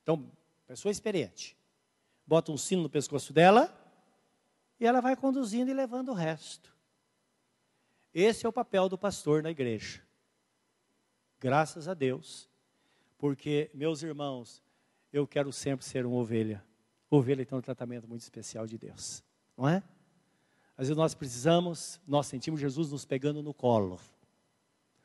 [0.02, 0.30] Então,
[0.66, 1.56] pessoa experiente.
[2.26, 3.76] Bota um sino no pescoço dela
[4.78, 6.74] e ela vai conduzindo e levando o resto.
[8.12, 10.02] Esse é o papel do pastor na igreja.
[11.38, 12.48] Graças a Deus,
[13.18, 14.62] porque, meus irmãos,
[15.12, 16.64] eu quero sempre ser uma ovelha.
[17.10, 19.22] Ovelha tem um tratamento muito especial de Deus,
[19.56, 19.82] não é?
[20.76, 24.00] Às vezes nós precisamos, nós sentimos Jesus nos pegando no colo.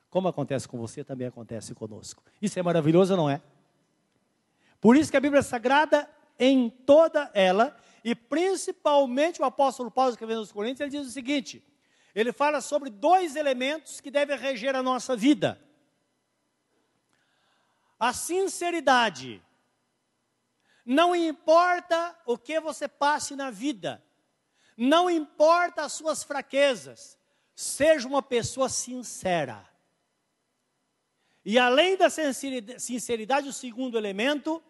[0.09, 2.23] Como acontece com você, também acontece conosco.
[2.41, 3.41] Isso é maravilhoso, não é?
[4.79, 10.11] Por isso que a Bíblia é Sagrada, em toda ela, e principalmente o apóstolo Paulo,
[10.11, 11.65] escrevendo aos Coríntios, ele diz o seguinte:
[12.13, 15.59] ele fala sobre dois elementos que devem reger a nossa vida:
[17.99, 19.41] a sinceridade
[20.85, 24.03] não importa o que você passe na vida,
[24.77, 27.17] não importa as suas fraquezas,
[27.55, 29.67] seja uma pessoa sincera.
[31.43, 34.61] E além da sinceridade, o segundo elemento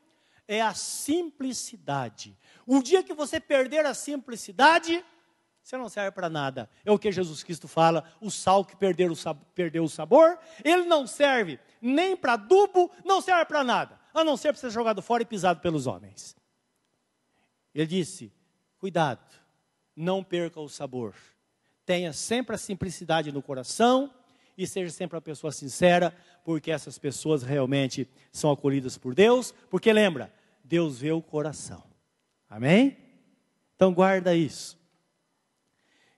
[0.47, 2.38] é a simplicidade.
[2.65, 5.04] O dia que você perder a simplicidade,
[5.63, 6.69] você não serve para nada.
[6.86, 11.60] É o que Jesus Cristo fala: o sal que perdeu o, sabor, ele não serve
[11.82, 15.25] nem para adubo, não serve para nada a não ser para ser jogado fora e
[15.25, 16.36] pisado pelos homens.
[17.73, 18.32] Ele disse:
[18.78, 19.21] cuidado,
[19.95, 21.13] não perca o sabor.
[21.86, 24.12] Tenha sempre a simplicidade no coração
[24.58, 29.91] e seja sempre uma pessoa sincera, porque essas pessoas realmente são acolhidas por Deus, porque
[29.91, 31.84] lembra, Deus vê o coração.
[32.49, 32.97] Amém?
[33.75, 34.80] Então guarda isso.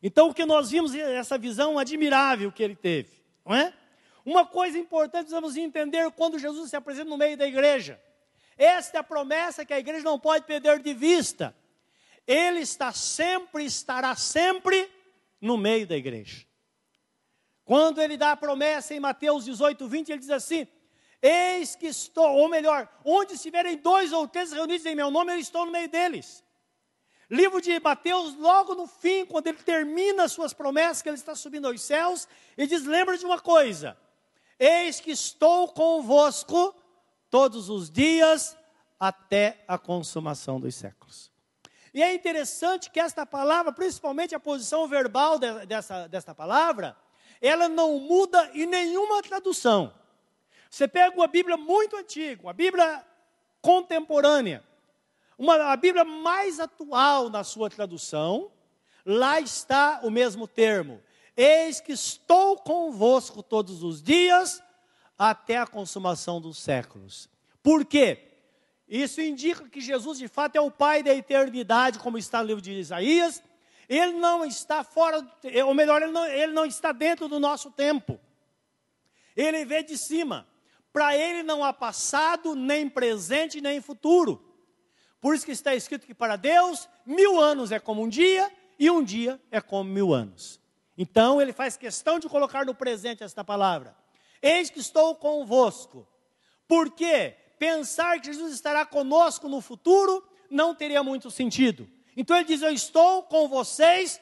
[0.02, 3.10] Então o que nós vimos essa visão admirável que ele teve,
[3.44, 3.74] não é?
[4.28, 7.98] Uma coisa importante precisamos entender quando Jesus se apresenta no meio da igreja.
[8.58, 11.56] Esta é a promessa que a igreja não pode perder de vista.
[12.28, 14.92] Ele está sempre, estará sempre
[15.40, 16.46] no meio da igreja.
[17.64, 20.68] Quando ele dá a promessa em Mateus 18, 20, ele diz assim:
[21.22, 25.40] Eis que estou, ou melhor, onde estiverem dois ou três reunidos em meu nome, eu
[25.40, 26.44] estou no meio deles.
[27.30, 31.34] Livro de Mateus, logo no fim, quando ele termina as suas promessas, que ele está
[31.34, 33.98] subindo aos céus, ele diz: Lembra de uma coisa,
[34.60, 36.76] eis que estou convosco
[37.30, 38.58] todos os dias
[39.00, 41.32] até a consumação dos séculos.
[41.94, 46.96] E é interessante que esta palavra, principalmente a posição verbal de, dessa, desta palavra,
[47.42, 49.94] ela não muda em nenhuma tradução.
[50.70, 53.06] Você pega uma Bíblia muito antiga, uma Bíblia
[53.62, 54.64] contemporânea,
[55.38, 58.52] uma, a Bíblia mais atual na sua tradução,
[59.06, 61.02] lá está o mesmo termo.
[61.38, 64.62] Eis que estou convosco todos os dias
[65.16, 67.30] até a consumação dos séculos.
[67.62, 68.24] Por quê?
[68.88, 72.62] Isso indica que Jesus de fato é o Pai da eternidade, como está no livro
[72.62, 73.44] de Isaías.
[73.88, 75.26] Ele não está fora,
[75.66, 78.20] ou melhor, ele não, ele não está dentro do nosso tempo.
[79.36, 80.48] Ele vê de cima.
[80.92, 84.44] Para ele não há passado, nem presente, nem futuro.
[85.22, 88.90] Por isso que está escrito que para Deus, mil anos é como um dia, e
[88.90, 90.60] um dia é como mil anos.
[90.98, 93.96] Então ele faz questão de colocar no presente esta palavra.
[94.42, 96.08] Eis que estou convosco.
[96.68, 97.36] Por quê?
[97.60, 101.88] Pensar que Jesus estará conosco no futuro não teria muito sentido.
[102.16, 104.20] Então ele diz: Eu estou com vocês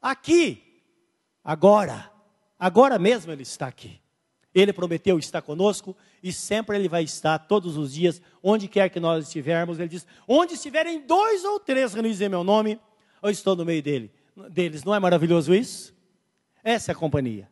[0.00, 0.82] aqui,
[1.42, 2.10] agora.
[2.58, 4.00] Agora mesmo ele está aqui.
[4.54, 8.98] Ele prometeu estar conosco e sempre Ele vai estar todos os dias, onde quer que
[8.98, 9.78] nós estivermos.
[9.78, 12.80] Ele diz: onde estiverem dois ou três reunidos em meu nome,
[13.22, 14.10] eu estou no meio dele,
[14.50, 14.82] deles.
[14.84, 15.94] Não é maravilhoso isso?
[16.62, 17.48] Essa é a companhia.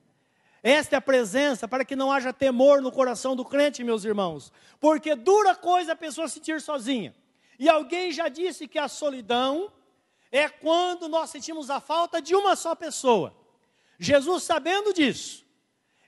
[0.62, 4.52] Esta é a presença para que não haja temor no coração do crente, meus irmãos.
[4.80, 7.14] Porque dura coisa a pessoa sentir sozinha.
[7.58, 9.72] E alguém já disse que a solidão
[10.30, 13.34] é quando nós sentimos a falta de uma só pessoa.
[13.98, 15.44] Jesus, sabendo disso,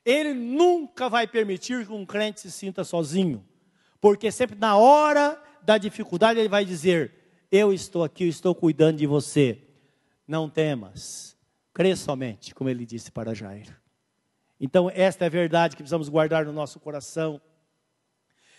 [0.05, 3.47] ele nunca vai permitir que um crente se sinta sozinho,
[4.01, 7.15] porque sempre na hora da dificuldade ele vai dizer:
[7.51, 9.59] Eu estou aqui, eu estou cuidando de você.
[10.27, 11.38] Não temas,
[11.79, 13.73] crê somente, como ele disse para Jair.
[14.59, 17.41] Então, esta é a verdade que precisamos guardar no nosso coração.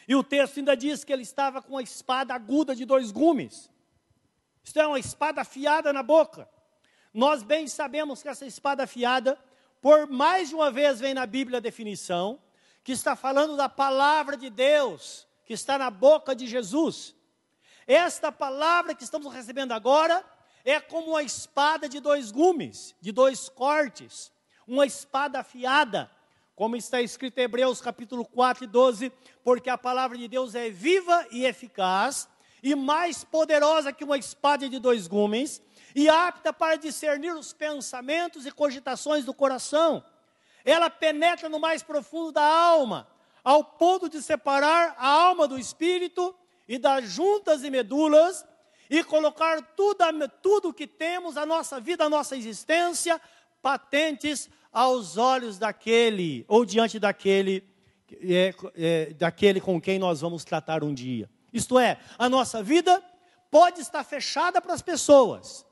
[0.07, 3.69] E o texto ainda diz que ele estava com a espada aguda de dois gumes.
[4.63, 6.47] Isto é uma espada afiada na boca.
[7.13, 9.37] Nós bem sabemos que essa espada afiada
[9.81, 12.41] por mais de uma vez vem na Bíblia a definição,
[12.85, 17.13] que está falando da palavra de Deus, que está na boca de Jesus.
[17.85, 20.23] Esta palavra que estamos recebendo agora
[20.63, 24.31] é como uma espada de dois gumes, de dois cortes,
[24.67, 26.11] uma espada afiada,
[26.55, 29.11] como está escrito em Hebreus capítulo 4 e 12,
[29.43, 32.27] porque a palavra de Deus é viva e eficaz,
[32.61, 35.61] e mais poderosa que uma espada de dois gumes,
[35.95, 40.03] e apta para discernir os pensamentos e cogitações do coração.
[40.65, 43.07] Ela penetra no mais profundo da alma,
[43.43, 46.35] ao ponto de separar a alma do espírito
[46.67, 48.45] e das juntas e medulas
[48.89, 50.03] e colocar tudo,
[50.41, 53.21] tudo que temos, a nossa vida, a nossa existência,
[53.61, 57.63] patentes aos olhos daquele, ou diante daquele,
[58.21, 61.29] é, é, daquele com quem nós vamos tratar um dia.
[61.53, 63.03] Isto é, a nossa vida
[63.51, 65.65] pode estar fechada para as pessoas,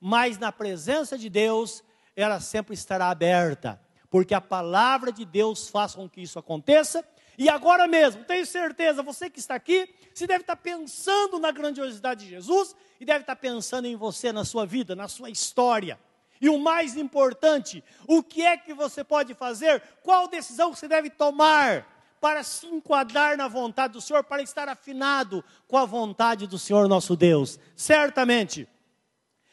[0.00, 1.82] mas na presença de Deus,
[2.14, 7.04] ela sempre estará aberta, porque a palavra de Deus faz com que isso aconteça.
[7.38, 12.24] E agora mesmo, tenho certeza, você que está aqui, se deve estar pensando na grandiosidade
[12.24, 15.98] de Jesus e deve estar pensando em você, na sua vida, na sua história.
[16.40, 19.82] E o mais importante, o que é que você pode fazer?
[20.02, 21.86] Qual decisão você deve tomar
[22.20, 26.88] para se enquadrar na vontade do Senhor, para estar afinado com a vontade do Senhor
[26.88, 27.58] nosso Deus?
[27.74, 28.68] Certamente,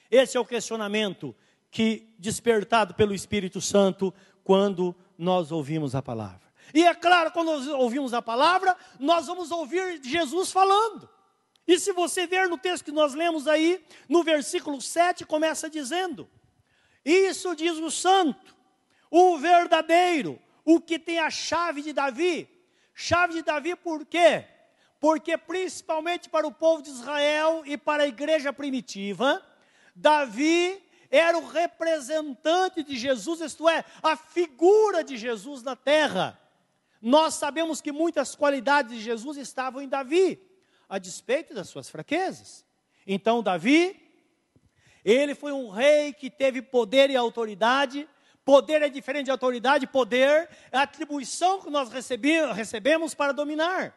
[0.10, 1.36] esse é o questionamento
[1.72, 6.53] que despertado pelo Espírito Santo quando nós ouvimos a palavra.
[6.74, 11.10] E é claro, quando nós ouvimos a palavra, nós vamos ouvir Jesus falando.
[11.68, 16.30] E se você ver no texto que nós lemos aí, no versículo 7, começa dizendo:
[17.06, 18.56] Isso diz o santo,
[19.10, 22.50] o verdadeiro, o que tem a chave de Davi.
[22.94, 24.46] Chave de Davi por quê?
[25.00, 29.44] Porque principalmente para o povo de Israel e para a igreja primitiva,
[29.96, 36.40] Davi era o representante de Jesus, isto é, a figura de Jesus na terra.
[37.06, 40.40] Nós sabemos que muitas qualidades de Jesus estavam em Davi,
[40.88, 42.66] a despeito das suas fraquezas.
[43.06, 44.00] Então, Davi,
[45.04, 48.08] ele foi um rei que teve poder e autoridade.
[48.46, 53.94] Poder é diferente de autoridade, poder é a atribuição que nós recebemos para dominar.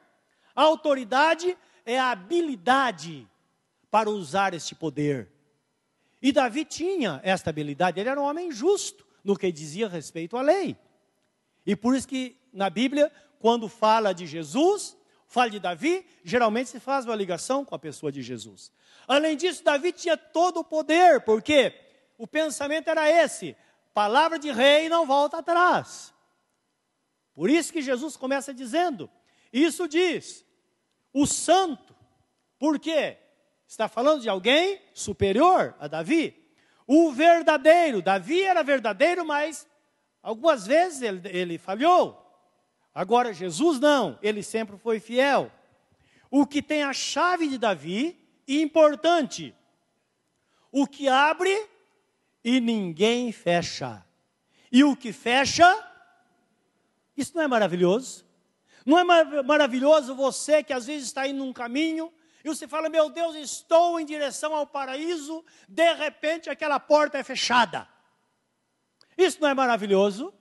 [0.52, 3.24] A autoridade é a habilidade
[3.88, 5.30] para usar este poder.
[6.20, 10.42] E Davi tinha esta habilidade, ele era um homem justo no que dizia respeito à
[10.42, 10.76] lei.
[11.64, 14.96] E por isso que na Bíblia, quando fala de Jesus,
[15.26, 18.72] fala de Davi, geralmente se faz uma ligação com a pessoa de Jesus.
[19.06, 21.72] Além disso, Davi tinha todo o poder, porque
[22.18, 23.54] o pensamento era esse:
[23.92, 26.12] palavra de rei não volta atrás.
[27.34, 29.10] Por isso que Jesus começa dizendo:
[29.52, 30.44] Isso diz
[31.12, 31.94] o santo.
[32.58, 33.18] Por quê?
[33.68, 36.42] Está falando de alguém superior a Davi.
[36.86, 39.66] O verdadeiro, Davi era verdadeiro, mas
[40.22, 42.25] algumas vezes ele, ele falhou.
[42.96, 45.52] Agora, Jesus não, ele sempre foi fiel.
[46.30, 48.18] O que tem a chave de Davi,
[48.48, 49.54] importante,
[50.72, 51.54] o que abre
[52.42, 54.02] e ninguém fecha.
[54.72, 55.68] E o que fecha,
[57.14, 58.24] isso não é maravilhoso?
[58.86, 62.10] Não é maravilhoso você que às vezes está indo num caminho
[62.42, 67.22] e você fala, meu Deus, estou em direção ao paraíso, de repente aquela porta é
[67.22, 67.86] fechada.
[69.18, 70.32] Isso não é maravilhoso?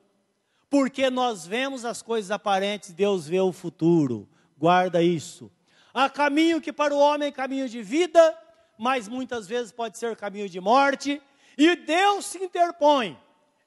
[0.76, 4.28] Porque nós vemos as coisas aparentes, Deus vê o futuro.
[4.58, 5.50] Guarda isso.
[5.94, 8.38] Há caminho que para o homem é caminho de vida,
[8.78, 11.22] mas muitas vezes pode ser caminho de morte,
[11.58, 13.18] e Deus se interpõe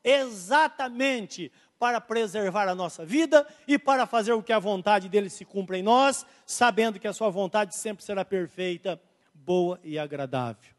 [0.05, 5.47] exatamente para preservar a nossa vida e para fazer o que a vontade dele se
[5.47, 9.01] cumpra em nós, sabendo que a sua vontade sempre será perfeita,
[9.33, 10.75] boa e agradável.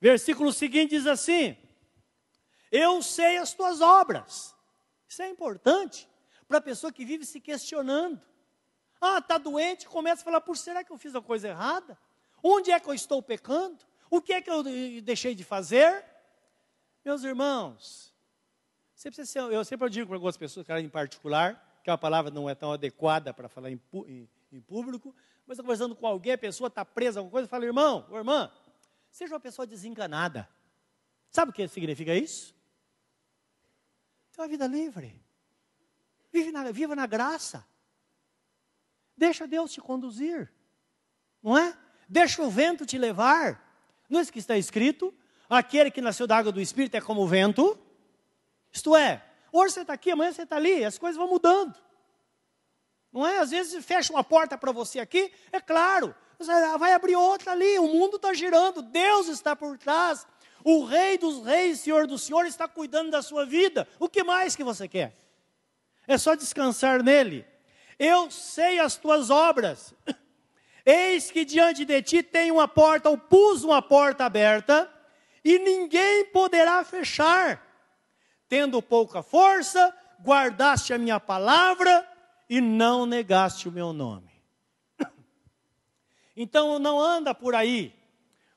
[0.00, 1.56] Versículo seguinte diz assim:
[2.72, 4.53] Eu sei as tuas obras.
[5.14, 6.08] Isso é importante
[6.48, 8.20] para a pessoa que vive se questionando.
[9.00, 11.96] Ah, está doente, começa a falar: por será que eu fiz a coisa errada?
[12.42, 13.78] Onde é que eu estou pecando?
[14.10, 14.64] O que é que eu
[15.02, 16.04] deixei de fazer?
[17.04, 18.12] Meus irmãos,
[18.92, 22.32] você precisa ser, eu sempre digo para algumas pessoas, cara em particular, que a palavra
[22.32, 25.14] não é tão adequada para falar em, em, em público,
[25.46, 28.04] mas estou conversando com alguém, a pessoa está presa a alguma coisa, eu falo, irmão,
[28.10, 28.50] ou irmã,
[29.12, 30.48] seja uma pessoa desenganada.
[31.30, 32.53] Sabe o que significa isso?
[34.34, 35.22] Tem uma vida livre.
[36.32, 37.66] Vive na, viva na graça.
[39.16, 40.52] Deixa Deus te conduzir.
[41.42, 41.76] Não é?
[42.08, 43.62] Deixa o vento te levar.
[44.08, 45.14] Não é isso que está escrito?
[45.48, 47.78] Aquele que nasceu da água do Espírito é como o vento
[48.74, 51.80] isto é, hoje você está aqui, amanhã você está ali, as coisas vão mudando.
[53.12, 53.38] Não é?
[53.38, 56.12] Às vezes fecha uma porta para você aqui, é claro,
[56.80, 60.26] vai abrir outra ali, o mundo está girando, Deus está por trás,
[60.64, 63.86] o Rei dos Reis, Senhor do Senhor está cuidando da sua vida.
[63.98, 65.14] O que mais que você quer?
[66.08, 67.44] É só descansar nele.
[67.98, 69.92] Eu sei as tuas obras.
[70.86, 74.90] Eis que diante de ti tem uma porta, ou pus uma porta aberta,
[75.44, 77.62] e ninguém poderá fechar
[78.48, 82.08] tendo pouca força, guardaste a minha palavra
[82.48, 84.32] e não negaste o meu nome.
[86.36, 87.94] Então não anda por aí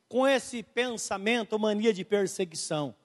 [0.07, 2.95] com esse pensamento, mania de perseguição.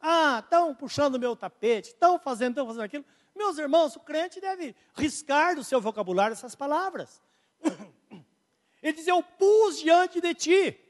[0.00, 3.04] Ah, estão puxando meu tapete, estão fazendo, estão fazendo aquilo.
[3.34, 7.20] Meus irmãos, o crente deve riscar do seu vocabulário essas palavras.
[8.82, 10.80] Ele diz: Eu pus diante de ti.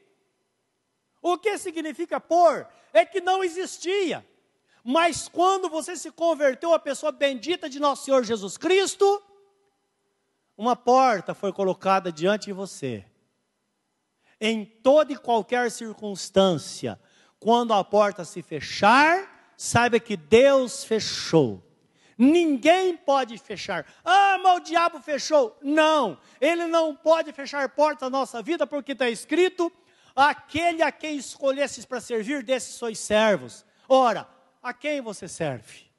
[1.21, 2.67] O que significa pôr?
[2.93, 4.25] É que não existia.
[4.83, 9.21] Mas quando você se converteu à pessoa bendita de nosso Senhor Jesus Cristo,
[10.57, 13.05] uma porta foi colocada diante de você.
[14.39, 16.99] Em toda e qualquer circunstância,
[17.39, 21.63] quando a porta se fechar, saiba que Deus fechou.
[22.17, 23.85] Ninguém pode fechar.
[24.03, 25.57] Ah, mas o diabo fechou.
[25.61, 29.71] Não, ele não pode fechar porta na nossa vida, porque está escrito:
[30.13, 33.65] aquele a quem escolhesses para servir, desses sois servos.
[33.87, 34.27] Ora,
[34.61, 35.89] a quem você serve?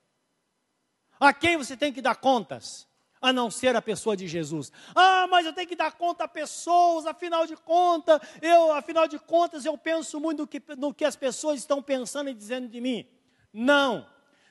[1.18, 2.86] A quem você tem que dar contas?
[3.20, 4.72] A não ser a pessoa de Jesus.
[4.94, 9.18] Ah, mas eu tenho que dar conta a pessoas, afinal de contas, eu, afinal de
[9.18, 12.80] contas, eu penso muito no que, no que as pessoas estão pensando e dizendo de
[12.80, 13.06] mim.
[13.52, 14.06] Não.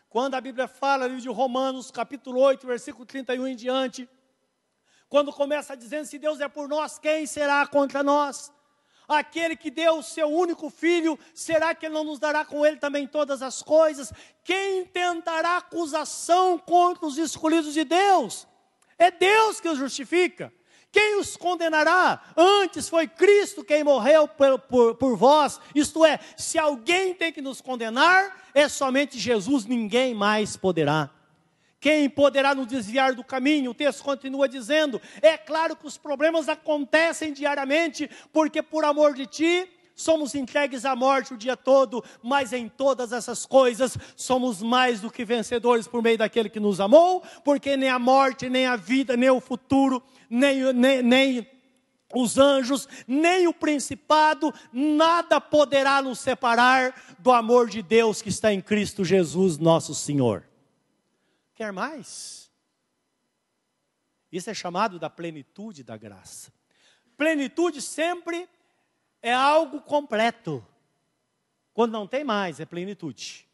[0.09, 4.09] Quando a Bíblia fala ali de Romanos, capítulo 8, versículo 31 em diante,
[5.07, 8.51] quando começa dizendo: se Deus é por nós, quem será contra nós?
[9.07, 12.77] Aquele que deu o seu único filho, será que ele não nos dará com ele
[12.77, 14.13] também todas as coisas?
[14.43, 18.47] Quem tentará acusação contra os escolhidos de Deus?
[18.99, 20.53] É Deus que os justifica.
[20.91, 22.21] Quem os condenará?
[22.35, 25.59] Antes foi Cristo quem morreu por, por, por, vós.
[25.73, 31.09] Isto é, se alguém tem que nos condenar, é somente Jesus, ninguém mais poderá.
[31.79, 33.71] Quem poderá nos desviar do caminho?
[33.71, 39.25] O texto continua dizendo: é claro que os problemas acontecem diariamente, porque por amor de
[39.25, 39.69] ti
[39.99, 45.11] somos entregues à morte o dia todo, mas em todas essas coisas somos mais do
[45.11, 49.17] que vencedores por meio daquele que nos amou, porque nem a morte, nem a vida,
[49.17, 51.47] nem o futuro, nem, nem, nem
[52.13, 58.53] os anjos, nem o principado, nada poderá nos separar do amor de Deus que está
[58.53, 60.47] em Cristo Jesus, nosso Senhor.
[61.55, 62.49] Quer mais?
[64.31, 66.53] Isso é chamado da plenitude da graça.
[67.17, 68.47] Plenitude sempre
[69.21, 70.65] é algo completo.
[71.73, 73.47] Quando não tem mais, é plenitude.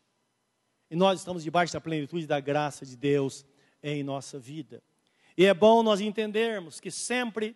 [0.90, 3.46] E nós estamos debaixo da plenitude da graça de Deus
[3.82, 4.82] em nossa vida.
[5.38, 7.56] E é bom nós entendermos que sempre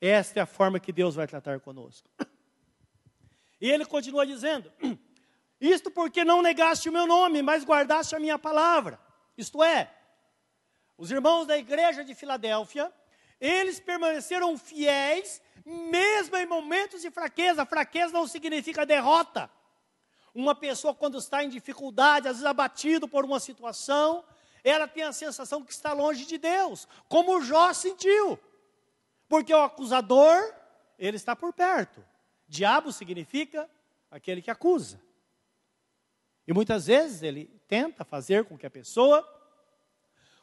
[0.00, 2.08] esta é a forma que Deus vai tratar conosco.
[3.58, 4.70] E ele continua dizendo:
[5.58, 9.00] Isto porque não negaste o meu nome, mas guardaste a minha palavra.
[9.34, 9.90] Isto é,
[10.98, 12.92] os irmãos da igreja de Filadélfia,
[13.40, 17.66] eles permaneceram fiéis, mesmo em momentos de fraqueza.
[17.66, 19.50] Fraqueza não significa derrota.
[20.34, 24.24] Uma pessoa, quando está em dificuldade, às vezes abatido por uma situação,
[24.62, 28.38] ela tem a sensação que está longe de Deus, como Jó sentiu.
[29.28, 30.54] Porque o acusador,
[30.98, 32.04] ele está por perto.
[32.48, 33.68] Diabo significa
[34.10, 35.00] aquele que acusa.
[36.46, 39.26] E muitas vezes ele tenta fazer com que a pessoa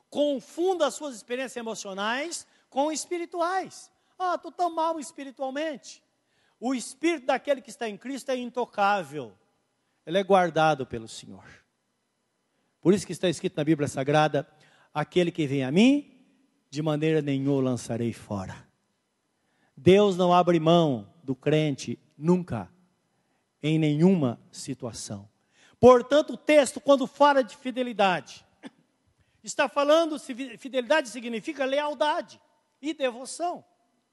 [0.09, 3.91] confunda as suas experiências emocionais com espirituais.
[4.17, 6.03] Ah, estou tão mal espiritualmente.
[6.59, 9.31] O espírito daquele que está em Cristo é intocável.
[10.07, 11.45] Ele é guardado pelo Senhor.
[12.81, 14.49] Por isso que está escrito na Bíblia Sagrada:
[14.91, 16.19] aquele que vem a mim,
[16.67, 18.67] de maneira nenhuma lançarei fora.
[19.77, 22.71] Deus não abre mão do crente nunca,
[23.61, 25.29] em nenhuma situação.
[25.79, 28.43] Portanto, o texto, quando fala de fidelidade,
[29.43, 30.17] está falando,
[30.57, 32.41] fidelidade significa lealdade
[32.83, 33.63] e devoção.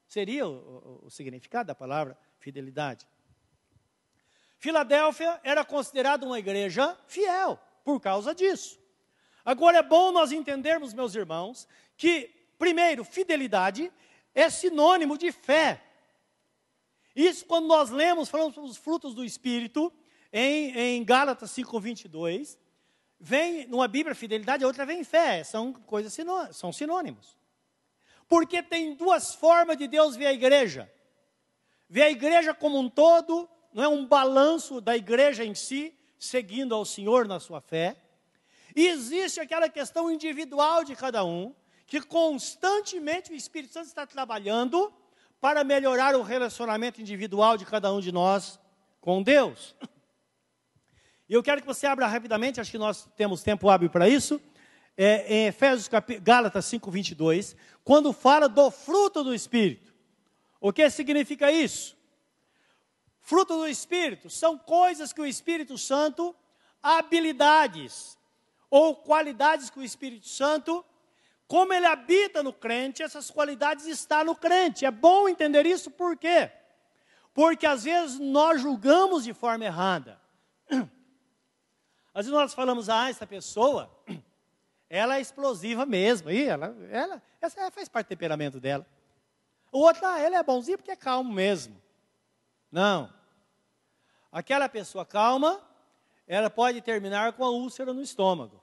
[0.07, 3.05] Seria o, o, o significado da palavra fidelidade.
[4.57, 8.79] Filadélfia era considerada uma igreja fiel por causa disso.
[9.43, 11.67] Agora é bom nós entendermos, meus irmãos,
[11.97, 13.91] que, primeiro, fidelidade
[14.33, 15.83] é sinônimo de fé.
[17.15, 19.91] Isso quando nós lemos, falamos sobre os frutos do Espírito,
[20.31, 22.57] em, em Gálatas 5,22,
[23.19, 27.40] vem numa Bíblia fidelidade, a outra vem fé, são coisas sinônimos, são sinônimos.
[28.31, 30.89] Porque tem duas formas de Deus ver a igreja.
[31.89, 36.73] Ver a igreja como um todo, não é um balanço da igreja em si, seguindo
[36.73, 37.97] ao Senhor na sua fé.
[38.73, 41.53] E existe aquela questão individual de cada um,
[41.85, 44.93] que constantemente o Espírito Santo está trabalhando
[45.41, 48.57] para melhorar o relacionamento individual de cada um de nós
[49.01, 49.75] com Deus.
[51.27, 54.41] E eu quero que você abra rapidamente, acho que nós temos tempo hábil para isso,
[54.97, 55.89] é, em Efésios,
[56.21, 59.93] Gálatas 5, 22, quando fala do fruto do Espírito.
[60.59, 61.97] O que significa isso?
[63.19, 66.35] Fruto do Espírito são coisas que o Espírito Santo,
[66.81, 68.17] habilidades
[68.69, 70.85] ou qualidades que o Espírito Santo
[71.51, 74.85] como ele habita no crente, essas qualidades estão no crente.
[74.85, 76.49] É bom entender isso por quê?
[77.33, 80.17] Porque às vezes nós julgamos de forma errada.
[82.13, 83.91] Às vezes nós falamos, ah, essa pessoa,
[84.93, 86.29] ela é explosiva mesmo.
[86.29, 88.85] E ela, ela, essa faz parte do temperamento dela.
[89.71, 91.81] O outro, ah, ele é bonzinho porque é calmo mesmo.
[92.69, 93.11] Não.
[94.29, 95.61] Aquela pessoa calma,
[96.27, 98.61] ela pode terminar com a úlcera no estômago.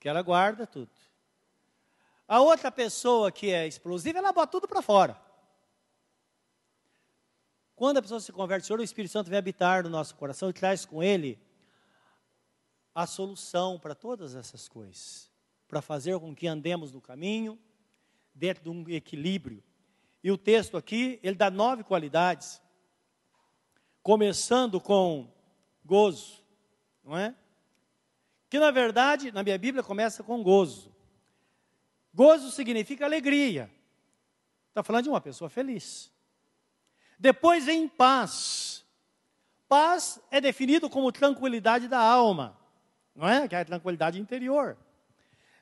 [0.00, 0.90] Que ela guarda tudo.
[2.26, 5.20] A outra pessoa que é explosiva, ela bota tudo para fora.
[7.76, 10.52] Quando a pessoa se converte, Senhor, o Espírito Santo vem habitar no nosso coração e
[10.54, 11.38] traz com ele
[12.94, 15.31] a solução para todas essas coisas,
[15.72, 17.58] para fazer com que andemos no caminho,
[18.34, 19.64] dentro de um equilíbrio.
[20.22, 22.60] E o texto aqui, ele dá nove qualidades,
[24.02, 25.32] começando com
[25.82, 26.44] gozo,
[27.02, 27.34] não é?
[28.50, 30.94] Que na verdade, na minha Bíblia, começa com gozo.
[32.12, 33.70] Gozo significa alegria.
[34.68, 36.12] Está falando de uma pessoa feliz.
[37.18, 38.84] Depois vem paz.
[39.66, 42.60] Paz é definido como tranquilidade da alma,
[43.16, 43.48] não é?
[43.48, 44.76] Que é a tranquilidade interior.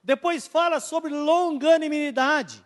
[0.03, 2.65] Depois fala sobre longanimidade.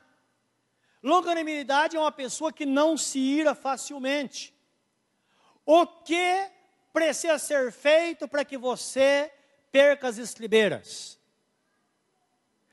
[1.03, 4.55] Longanimidade é uma pessoa que não se ira facilmente.
[5.67, 6.51] O que
[6.93, 9.33] precisa ser feito para que você
[9.71, 11.19] perca as estribeiras?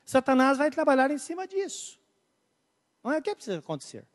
[0.05, 1.99] Satanás vai trabalhar em cima disso.
[3.03, 4.05] Não é o que precisa acontecer.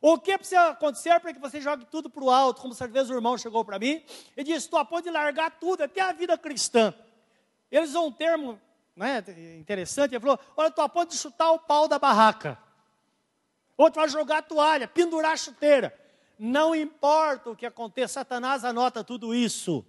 [0.00, 3.08] O que precisa acontecer para que você jogue tudo para o alto, como certa vez
[3.08, 4.04] o irmão chegou para mim
[4.36, 6.94] e disse: estou a ponto de largar tudo, até a vida cristã.
[7.70, 8.60] Eles usam um termo
[8.96, 9.24] né,
[9.58, 12.58] interessante, ele falou: olha, a ponto de chutar o pau da barraca.
[13.76, 15.98] Outro vai jogar a toalha, pendurar a chuteira.
[16.38, 19.84] Não importa o que aconteça, Satanás anota tudo isso.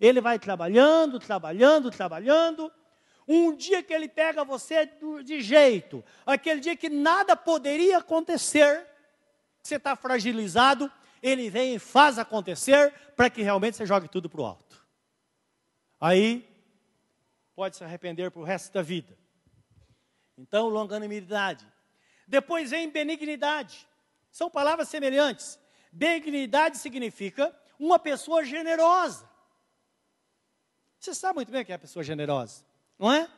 [0.00, 2.70] Ele vai trabalhando, trabalhando, trabalhando,
[3.26, 4.88] um dia que ele pega você
[5.24, 8.86] de jeito, aquele dia que nada poderia acontecer,
[9.62, 10.90] você está fragilizado,
[11.22, 14.84] ele vem e faz acontecer para que realmente você jogue tudo para o alto.
[15.98, 16.46] Aí,
[17.54, 19.16] pode se arrepender para o resto da vida.
[20.36, 21.66] Então, longanimidade.
[22.26, 23.86] Depois vem benignidade.
[24.30, 25.58] São palavras semelhantes.
[25.92, 29.28] Benignidade significa uma pessoa generosa.
[30.98, 32.64] Você sabe muito bem o que é a pessoa generosa,
[32.98, 33.28] não é?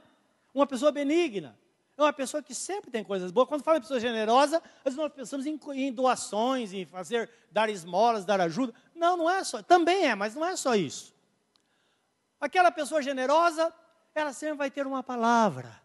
[0.54, 1.58] Uma pessoa benigna.
[1.98, 3.48] É uma pessoa que sempre tem coisas boas.
[3.48, 8.40] Quando fala em pessoa generosa, nós pensamos em, em, doações, em fazer, dar esmolas, dar
[8.40, 8.74] ajuda.
[8.94, 9.62] Não, não é só.
[9.62, 11.14] Também é, mas não é só isso.
[12.38, 13.72] Aquela pessoa generosa,
[14.20, 15.80] ela sempre vai ter uma palavra.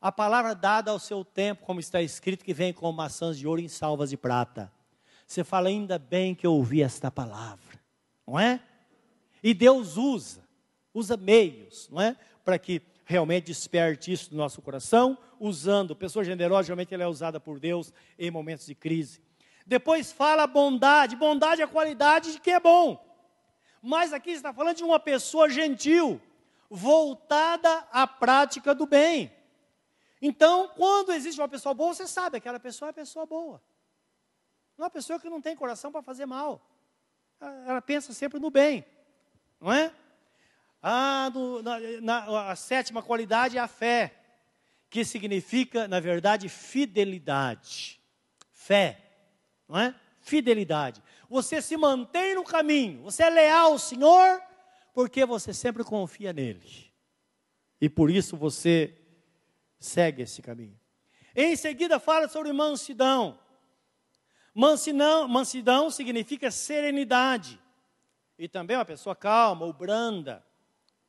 [0.00, 3.60] A palavra dada ao seu tempo, como está escrito, que vem com maçãs de ouro
[3.60, 4.70] em salvas de prata.
[5.26, 7.80] Você fala, ainda bem que eu ouvi esta palavra,
[8.26, 8.60] não é?
[9.42, 10.46] E Deus usa,
[10.92, 12.16] usa meios, não é?
[12.44, 17.40] Para que realmente desperte isso no nosso coração, usando, pessoa generosa, geralmente ela é usada
[17.40, 19.22] por Deus em momentos de crise.
[19.66, 23.02] Depois fala bondade, bondade é a qualidade de que é bom.
[23.82, 26.20] Mas aqui está falando de uma pessoa gentil,
[26.74, 29.32] voltada à prática do bem.
[30.20, 33.62] Então, quando existe uma pessoa boa, você sabe, aquela pessoa é uma pessoa boa.
[34.76, 36.60] Não é uma pessoa que não tem coração para fazer mal.
[37.40, 38.84] Ela pensa sempre no bem,
[39.60, 39.92] não é?
[40.82, 44.14] Ah, no, na, na, a sétima qualidade é a fé,
[44.90, 48.00] que significa, na verdade, fidelidade.
[48.50, 49.00] Fé,
[49.68, 49.94] não é?
[50.20, 51.02] Fidelidade.
[51.28, 54.42] Você se mantém no caminho, você é leal ao Senhor,
[54.94, 56.90] porque você sempre confia nele.
[57.78, 58.96] E por isso você
[59.78, 60.80] segue esse caminho.
[61.36, 63.38] Em seguida, fala sobre mansidão.
[64.54, 67.60] Mansidão, mansidão significa serenidade.
[68.38, 70.42] E também uma pessoa calma ou branda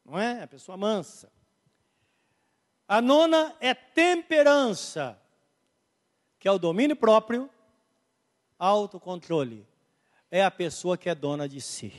[0.06, 0.44] não é?
[0.44, 1.32] A pessoa mansa.
[2.88, 5.20] A nona é temperança,
[6.38, 7.50] que é o domínio próprio,
[8.60, 9.68] autocontrole.
[10.30, 11.92] É a pessoa que é dona de si.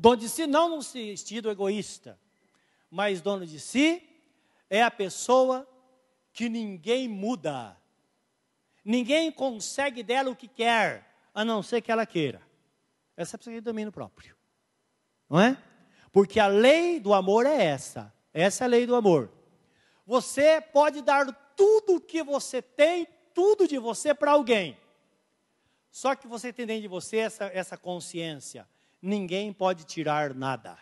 [0.00, 2.18] Dono de si não no sentido egoísta,
[2.90, 4.02] mas dono de si
[4.70, 5.68] é a pessoa
[6.32, 7.76] que ninguém muda.
[8.82, 12.40] Ninguém consegue dela o que quer, a não ser que ela queira.
[13.14, 14.34] Essa é pessoa de domínio próprio.
[15.28, 15.62] Não é?
[16.10, 18.10] Porque a lei do amor é essa.
[18.32, 19.30] Essa é a lei do amor.
[20.06, 24.78] Você pode dar tudo o que você tem, tudo de você para alguém.
[25.90, 28.66] Só que você tem dentro de você essa, essa consciência.
[29.00, 30.78] Ninguém pode tirar nada.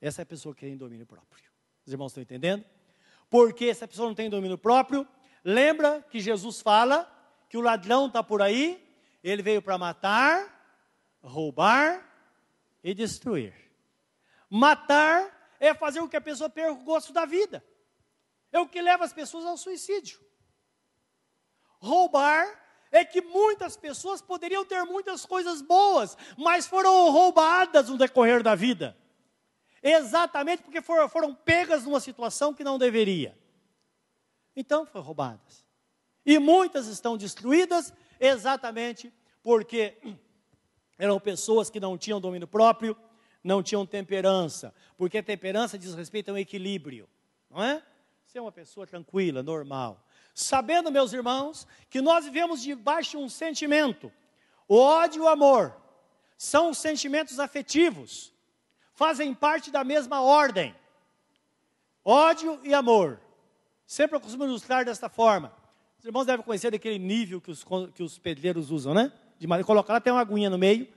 [0.00, 1.50] Essa é a pessoa que tem domínio próprio.
[1.86, 2.64] Os irmãos estão entendendo?
[3.28, 5.06] Porque essa pessoa não tem domínio próprio,
[5.42, 7.10] lembra que Jesus fala
[7.48, 8.82] que o ladrão está por aí,
[9.22, 12.04] ele veio para matar, roubar
[12.82, 13.54] e destruir.
[14.48, 17.64] Matar é fazer com que a pessoa perca o gosto da vida.
[18.52, 20.20] É o que leva as pessoas ao suicídio.
[21.78, 22.63] Roubar
[22.94, 28.54] é que muitas pessoas poderiam ter muitas coisas boas, mas foram roubadas no decorrer da
[28.54, 28.96] vida.
[29.82, 33.36] Exatamente porque foram, foram pegas numa situação que não deveria.
[34.54, 35.66] Então, foram roubadas.
[36.24, 39.98] E muitas estão destruídas exatamente porque
[40.96, 42.96] eram pessoas que não tinham domínio próprio,
[43.42, 47.08] não tinham temperança, porque temperança diz respeito a um equilíbrio,
[47.50, 47.82] não é?
[48.24, 50.03] Ser uma pessoa tranquila, normal.
[50.34, 54.12] Sabendo, meus irmãos, que nós vivemos debaixo de um sentimento,
[54.66, 55.74] o ódio e o amor
[56.36, 58.32] são sentimentos afetivos,
[58.94, 60.74] fazem parte da mesma ordem.
[62.04, 63.20] Ódio e amor.
[63.86, 65.54] Sempre eu costumo ilustrar desta forma.
[65.98, 67.64] Os irmãos devem conhecer daquele nível que os,
[67.94, 69.12] que os pedreiros usam, né?
[69.38, 70.92] De colocar tem uma aguinha no meio,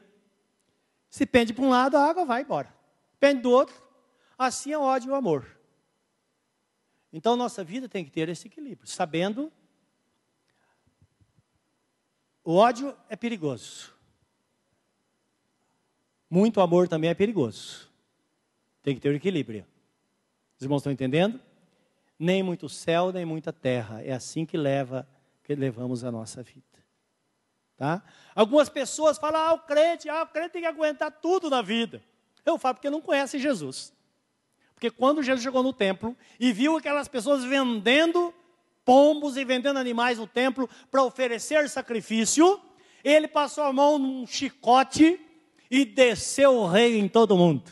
[1.09, 2.73] se pende para um lado, a água vai embora.
[3.19, 3.75] Pende do outro,
[4.37, 5.56] assim é o ódio e o amor.
[7.11, 9.51] Então nossa vida tem que ter esse equilíbrio, sabendo
[12.47, 13.93] o ódio é perigoso.
[16.29, 17.89] Muito amor também é perigoso.
[18.81, 19.65] Tem que ter equilíbrio.
[20.55, 21.41] Os irmãos estão entendendo?
[22.17, 24.01] Nem muito céu, nem muita terra.
[24.01, 25.05] É assim que leva,
[25.43, 26.63] que levamos a nossa vida.
[27.75, 28.01] Tá?
[28.33, 32.01] Algumas pessoas falam, ah, o crente, ah, o crente tem que aguentar tudo na vida.
[32.45, 33.93] Eu falo porque não conhecem Jesus.
[34.77, 38.31] Porque quando Jesus chegou no templo e viu aquelas pessoas vendendo
[38.85, 42.61] pombos e vendendo animais no templo para oferecer sacrifício,
[43.03, 45.19] ele passou a mão num chicote
[45.69, 47.71] e desceu o rei em todo mundo.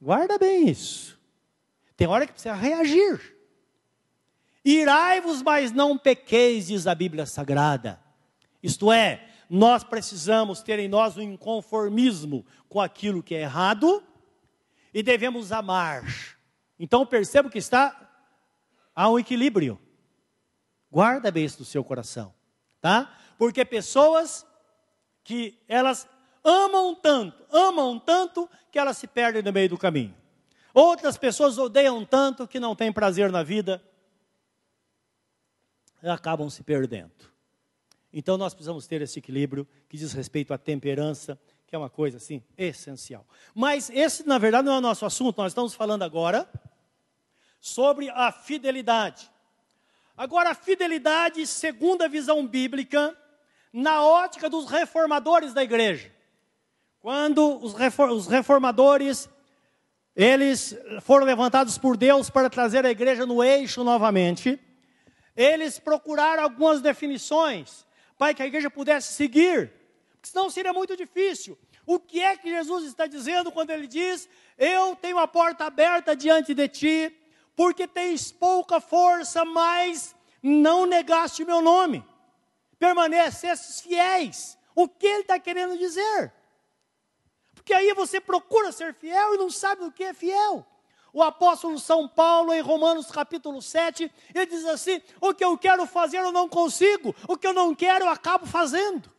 [0.00, 1.18] Guarda bem isso.
[1.96, 3.36] Tem hora que precisa reagir.
[4.64, 8.00] Irai-vos, mas não pequeis, diz a Bíblia Sagrada.
[8.62, 14.00] Isto é, nós precisamos ter em nós um inconformismo com aquilo que é errado
[14.92, 16.04] e devemos amar.
[16.78, 18.10] Então percebo que está
[18.94, 19.80] há um equilíbrio.
[20.90, 22.34] Guarda bem isso do seu coração,
[22.80, 23.16] tá?
[23.38, 24.46] Porque pessoas
[25.24, 26.06] que elas
[26.44, 30.14] amam tanto, amam tanto que elas se perdem no meio do caminho.
[30.74, 33.82] Outras pessoas odeiam tanto que não têm prazer na vida
[36.02, 37.12] e acabam se perdendo.
[38.12, 41.38] Então nós precisamos ter esse equilíbrio que diz respeito à temperança,
[41.72, 43.26] que é uma coisa assim essencial.
[43.54, 46.46] Mas esse, na verdade, não é o nosso assunto, nós estamos falando agora
[47.62, 49.30] sobre a fidelidade.
[50.14, 53.16] Agora, a fidelidade, segundo a visão bíblica,
[53.72, 56.12] na ótica dos reformadores da igreja.
[57.00, 57.74] Quando os
[58.28, 59.26] reformadores,
[60.14, 64.60] eles foram levantados por Deus para trazer a igreja no eixo novamente,
[65.34, 67.86] eles procuraram algumas definições
[68.18, 69.72] para que a igreja pudesse seguir,
[70.22, 71.58] senão seria muito difícil.
[71.84, 76.14] O que é que Jesus está dizendo quando ele diz: Eu tenho a porta aberta
[76.14, 77.16] diante de ti,
[77.56, 82.04] porque tens pouca força, mas não negaste o meu nome,
[82.78, 84.58] permanecestes fiéis.
[84.74, 86.32] O que ele está querendo dizer?
[87.54, 90.66] Porque aí você procura ser fiel e não sabe o que é fiel.
[91.12, 95.84] O apóstolo São Paulo, em Romanos capítulo 7, ele diz assim: O que eu quero
[95.86, 99.11] fazer eu não consigo, o que eu não quero eu acabo fazendo.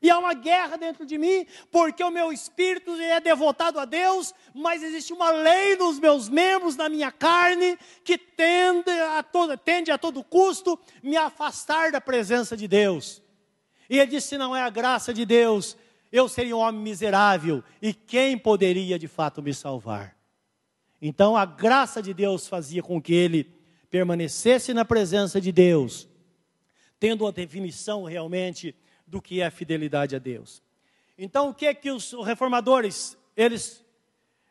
[0.00, 4.32] E há uma guerra dentro de mim, porque o meu espírito é devotado a Deus,
[4.54, 9.90] mas existe uma lei nos meus membros, na minha carne, que tende a todo, tende
[9.90, 13.20] a todo custo me afastar da presença de Deus.
[13.90, 15.76] E ele disse: se não é a graça de Deus,
[16.12, 20.16] eu seria um homem miserável, e quem poderia de fato me salvar?
[21.02, 23.52] Então a graça de Deus fazia com que ele
[23.90, 26.08] permanecesse na presença de Deus,
[27.00, 28.74] tendo uma definição realmente
[29.08, 30.62] do que é a fidelidade a Deus.
[31.16, 33.84] Então, o que é que os reformadores eles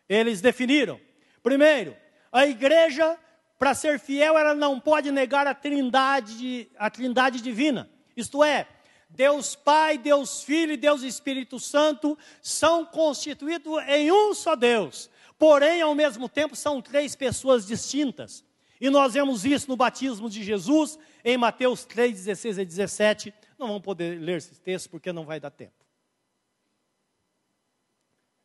[0.09, 0.99] eles definiram?
[1.43, 1.95] Primeiro,
[2.31, 3.17] a igreja
[3.59, 7.89] para ser fiel ela não pode negar a trindade a trindade divina.
[8.15, 8.67] Isto é,
[9.09, 15.09] Deus Pai, Deus Filho e Deus Espírito Santo são constituídos em um só Deus.
[15.37, 18.43] Porém, ao mesmo tempo, são três pessoas distintas.
[18.81, 23.67] E nós vemos isso no batismo de Jesus, em Mateus 3, 16 e 17, não
[23.67, 25.85] vamos poder ler esses textos porque não vai dar tempo.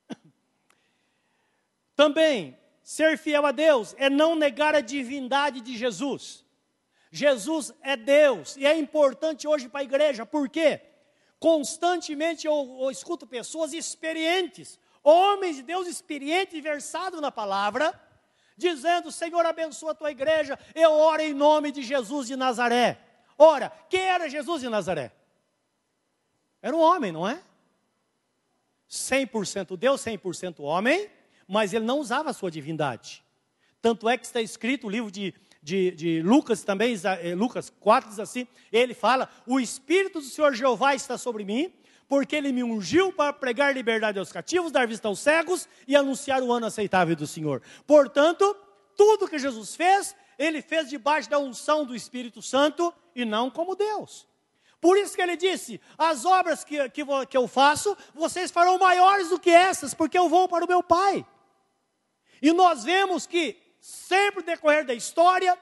[1.95, 6.45] Também, ser fiel a Deus é não negar a divindade de Jesus.
[7.11, 10.81] Jesus é Deus e é importante hoje para a igreja, por quê?
[11.39, 18.01] Constantemente eu, eu escuto pessoas experientes, homens de Deus experientes versados na palavra,
[18.57, 22.99] dizendo: Senhor, abençoa a tua igreja, eu oro em nome de Jesus de Nazaré.
[23.45, 25.11] Ora, quem era Jesus de Nazaré?
[26.63, 27.43] Era um homem, não é?
[28.89, 31.11] 100% Deus, 100% homem,
[31.49, 33.21] mas ele não usava a sua divindade.
[33.81, 38.11] Tanto é que está escrito o livro de, de, de Lucas também, eh, Lucas 4
[38.11, 41.75] diz assim: ele fala: O Espírito do Senhor Jeová está sobre mim,
[42.07, 46.45] porque ele me ungiu para pregar liberdade aos cativos, dar vista aos cegos e anunciar
[46.45, 47.61] o ano aceitável do Senhor.
[47.89, 48.57] Portanto,
[48.97, 53.77] tudo que Jesus fez, ele fez debaixo da unção do Espírito Santo e não como
[53.77, 54.27] Deus.
[54.81, 59.29] Por isso que ele disse: as obras que, que, que eu faço, vocês farão maiores
[59.29, 61.25] do que essas, porque eu vou para o meu Pai.
[62.41, 65.57] E nós vemos que, sempre no decorrer da história,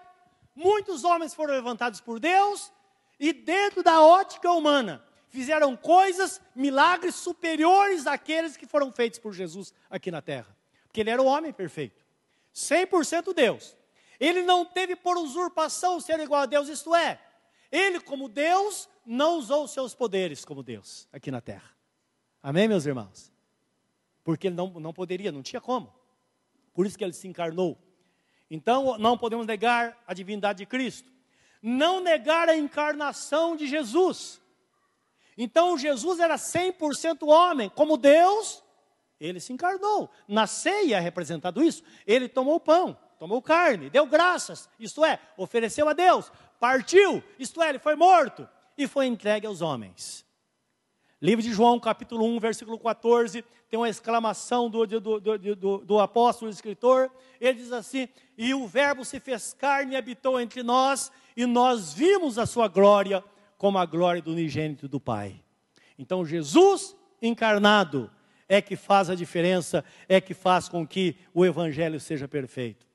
[0.55, 2.73] muitos homens foram levantados por Deus,
[3.19, 9.75] e dentro da ótica humana, fizeram coisas, milagres superiores àqueles que foram feitos por Jesus
[9.91, 10.57] aqui na terra.
[10.87, 12.03] Porque ele era o homem perfeito,
[12.55, 13.77] 100% Deus.
[14.21, 17.19] Ele não teve por usurpação ser igual a Deus, isto é,
[17.73, 21.71] ele, como Deus, não usou os seus poderes como Deus aqui na terra.
[22.43, 23.33] Amém, meus irmãos?
[24.23, 25.93] Porque ele não, não poderia, não tinha como.
[26.75, 27.79] Por isso que ele se encarnou.
[28.51, 31.11] Então, não podemos negar a divindade de Cristo.
[31.63, 34.41] Não negar a encarnação de Jesus.
[35.37, 38.63] Então, Jesus era 100% homem, como Deus,
[39.21, 40.11] ele se encarnou.
[40.27, 41.83] Na ceia é representado isso.
[42.07, 47.69] Ele tomou pão, tomou carne, deu graças, isto é, ofereceu a Deus, partiu, isto é,
[47.69, 48.49] ele foi morto
[48.79, 50.25] e foi entregue aos homens.
[51.21, 55.99] Livro de João, capítulo 1, versículo 14, tem uma exclamação do, do, do, do, do
[55.99, 57.13] apóstolo escritor.
[57.39, 58.09] Ele diz assim:
[58.39, 62.69] E o Verbo se fez carne e habitou entre nós, e nós vimos a sua
[62.69, 63.23] glória,
[63.59, 65.43] como a glória do unigênito do Pai.
[65.99, 68.11] Então, Jesus encarnado
[68.49, 72.90] é que faz a diferença, é que faz com que o evangelho seja perfeito.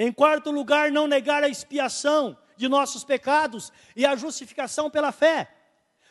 [0.00, 5.50] Em quarto lugar, não negar a expiação de nossos pecados e a justificação pela fé.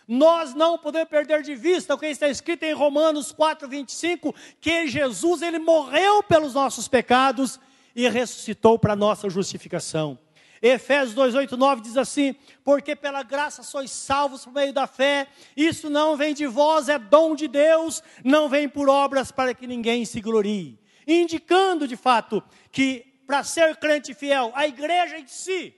[0.06, 4.88] Nós não podemos perder de vista o que está escrito em Romanos 4, 25, que
[4.88, 7.58] Jesus ele morreu pelos nossos pecados
[7.96, 10.20] e ressuscitou para nossa justificação.
[10.62, 12.36] Efésios 2, 8, 9 diz assim:
[12.66, 17.00] Porque pela graça sois salvos por meio da fé, isso não vem de vós, é
[17.00, 20.78] dom de Deus, não vem por obras para que ninguém se glorie.
[21.08, 25.76] Indicando de fato que para ser crente fiel, a igreja em si,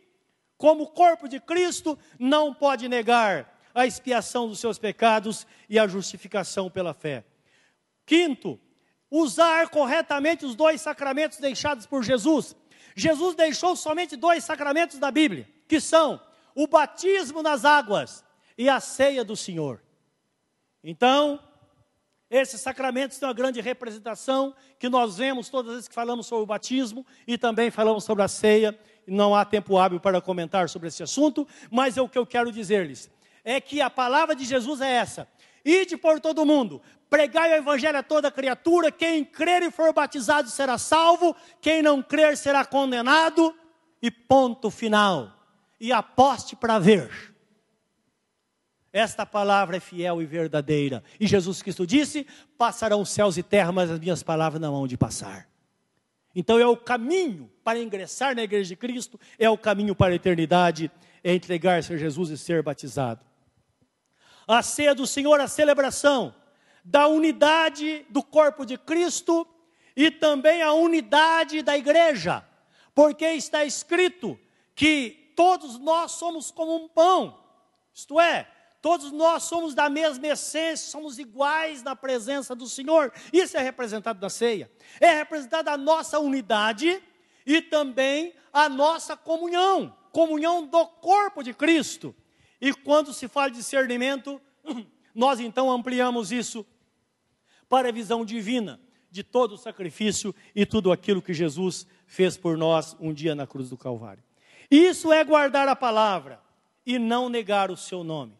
[0.55, 6.69] como corpo de Cristo, não pode negar a expiação dos seus pecados e a justificação
[6.69, 7.25] pela fé.
[8.05, 8.59] Quinto,
[9.09, 12.55] usar corretamente os dois sacramentos deixados por Jesus.
[12.95, 16.21] Jesus deixou somente dois sacramentos da Bíblia, que são
[16.53, 18.23] o batismo nas águas
[18.55, 19.81] e a ceia do Senhor.
[20.83, 21.39] Então,
[22.29, 26.43] esses sacramentos têm uma grande representação que nós vemos todas as vezes que falamos sobre
[26.43, 28.77] o batismo e também falamos sobre a ceia.
[29.07, 32.51] Não há tempo hábil para comentar sobre esse assunto, mas é o que eu quero
[32.51, 33.09] dizer-lhes
[33.43, 35.27] é que a palavra de Jesus é essa:
[35.63, 40.49] Ide por todo mundo, pregai o evangelho a toda criatura, quem crer e for batizado
[40.49, 43.55] será salvo, quem não crer será condenado,
[44.01, 45.35] e ponto final.
[45.79, 47.33] E aposte para ver.
[48.91, 51.03] Esta palavra é fiel e verdadeira.
[51.19, 52.25] E Jesus Cristo disse:
[52.57, 55.47] Passarão céus e terra, mas as minhas palavras não hão de passar.
[56.35, 60.15] Então é o caminho para ingressar na igreja de Cristo, é o caminho para a
[60.15, 60.91] eternidade,
[61.23, 63.29] é entregar-se a Jesus e ser batizado
[64.49, 66.33] a ceia do Senhor, a celebração
[66.83, 69.47] da unidade do corpo de Cristo
[69.95, 72.43] e também a unidade da igreja,
[72.95, 74.39] porque está escrito
[74.73, 77.39] que todos nós somos como um pão,
[77.93, 78.47] isto é,
[78.81, 83.11] todos nós somos da mesma essência, somos iguais na presença do Senhor.
[83.31, 84.71] Isso é representado na ceia.
[84.99, 87.01] É representada a nossa unidade
[87.45, 92.15] e também a nossa comunhão, comunhão do corpo de Cristo.
[92.61, 94.41] E quando se fala de discernimento,
[95.13, 96.65] nós então ampliamos isso
[97.67, 98.79] para a visão divina
[99.11, 103.47] de todo o sacrifício e tudo aquilo que Jesus fez por nós um dia na
[103.47, 104.23] cruz do Calvário.
[104.69, 106.41] Isso é guardar a palavra
[106.85, 108.38] e não negar o seu nome.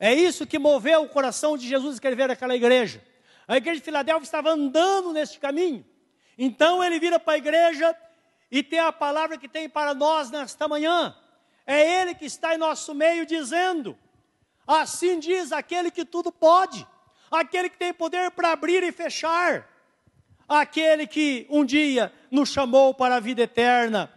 [0.00, 3.04] É isso que moveu o coração de Jesus escrever aquela igreja.
[3.46, 5.84] A igreja de Filadélfia estava andando neste caminho.
[6.38, 7.94] Então ele vira para a igreja
[8.50, 11.14] e tem a palavra que tem para nós nesta manhã.
[11.66, 13.96] É Ele que está em nosso meio dizendo:
[14.66, 16.86] Assim diz aquele que tudo pode,
[17.30, 19.68] aquele que tem poder para abrir e fechar,
[20.48, 24.10] aquele que um dia nos chamou para a vida eterna,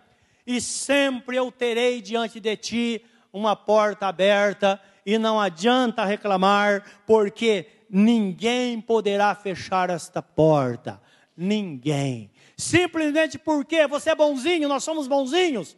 [0.48, 7.68] e sempre eu terei diante de ti uma porta aberta, e não adianta reclamar, porque
[7.90, 11.02] ninguém poderá fechar esta porta.
[11.36, 12.32] Ninguém.
[12.58, 15.76] Simplesmente porque você é bonzinho, nós somos bonzinhos?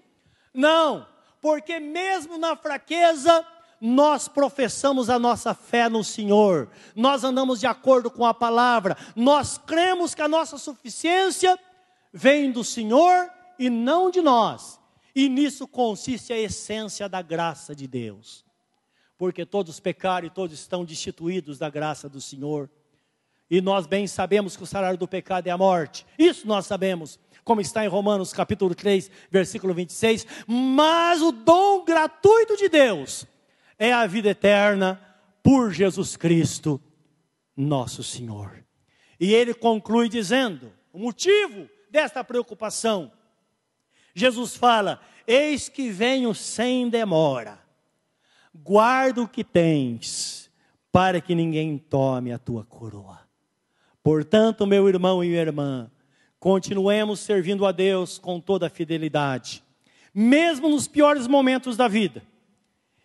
[0.54, 1.08] Não
[1.46, 3.46] porque mesmo na fraqueza,
[3.80, 9.58] nós professamos a nossa fé no Senhor, nós andamos de acordo com a palavra, nós
[9.58, 11.60] cremos que a nossa suficiência
[12.12, 14.80] vem do Senhor e não de nós,
[15.16, 18.45] e nisso consiste a essência da graça de Deus,
[19.18, 22.70] porque todos pecaram e todos estão destituídos da graça do Senhor,
[23.50, 27.20] e nós bem sabemos que o salário do pecado é a morte, isso nós sabemos,
[27.44, 33.26] como está em Romanos capítulo 3, versículo 26, mas o dom gratuito de Deus
[33.78, 35.00] é a vida eterna
[35.44, 36.82] por Jesus Cristo,
[37.56, 38.66] nosso Senhor.
[39.20, 43.12] E ele conclui dizendo: o motivo desta preocupação.
[44.14, 47.60] Jesus fala: Eis que venho sem demora,
[48.64, 50.50] guarda o que tens,
[50.92, 53.20] para que ninguém tome a tua coroa.
[54.02, 55.92] Portanto, meu irmão e minha irmã,
[56.40, 59.64] continuemos servindo a Deus com toda a fidelidade,
[60.14, 62.24] mesmo nos piores momentos da vida.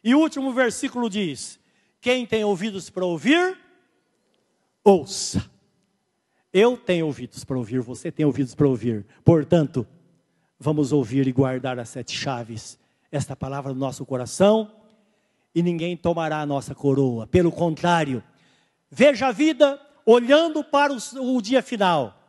[0.05, 1.59] E o último versículo diz:
[2.01, 3.59] Quem tem ouvidos para ouvir,
[4.85, 5.51] ouça.
[6.53, 9.07] Eu tenho ouvidos para ouvir, você tem ouvidos para ouvir.
[9.25, 9.87] Portanto,
[10.59, 12.79] vamos ouvir e guardar as sete chaves,
[13.11, 14.71] esta palavra no nosso coração,
[15.55, 17.27] e ninguém tomará a nossa coroa.
[17.27, 18.23] Pelo contrário,
[18.91, 22.21] veja a vida olhando para o, o dia final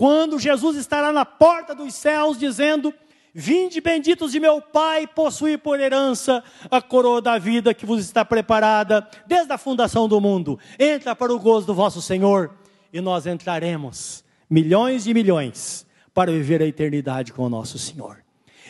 [0.00, 2.94] quando Jesus estará na porta dos céus dizendo:
[3.34, 8.24] Vinde benditos de meu Pai, possuir por herança a coroa da vida que vos está
[8.24, 10.58] preparada desde a fundação do mundo.
[10.78, 12.50] Entra para o gozo do vosso Senhor
[12.92, 18.24] e nós entraremos, milhões e milhões, para viver a eternidade com o nosso Senhor.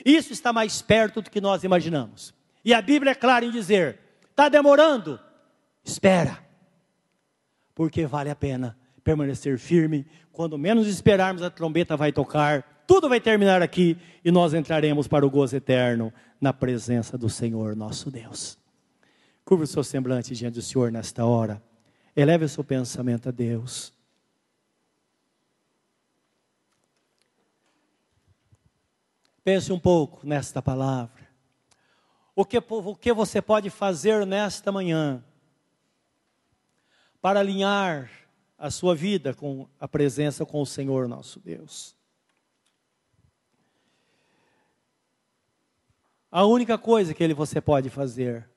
[0.04, 2.34] Isso está mais perto do que nós imaginamos.
[2.64, 3.98] E a Bíblia é clara em dizer:
[4.30, 5.18] está demorando?
[5.84, 6.38] Espera,
[7.74, 10.06] porque vale a pena permanecer firme.
[10.32, 15.26] Quando menos esperarmos, a trombeta vai tocar, tudo vai terminar aqui e nós entraremos para
[15.26, 18.58] o gozo eterno na presença do Senhor nosso Deus.
[19.44, 21.62] Curva o seu semblante diante do Senhor nesta hora.
[22.14, 23.92] Eleve o seu pensamento a Deus.
[29.42, 31.29] Pense um pouco nesta palavra.
[32.40, 35.22] O que, você pode fazer nesta manhã
[37.20, 38.10] para alinhar
[38.56, 41.94] a sua vida com a presença com o Senhor nosso Deus?
[46.30, 48.48] A única coisa que ele você pode fazer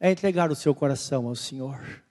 [0.00, 2.02] é entregar o seu coração ao Senhor.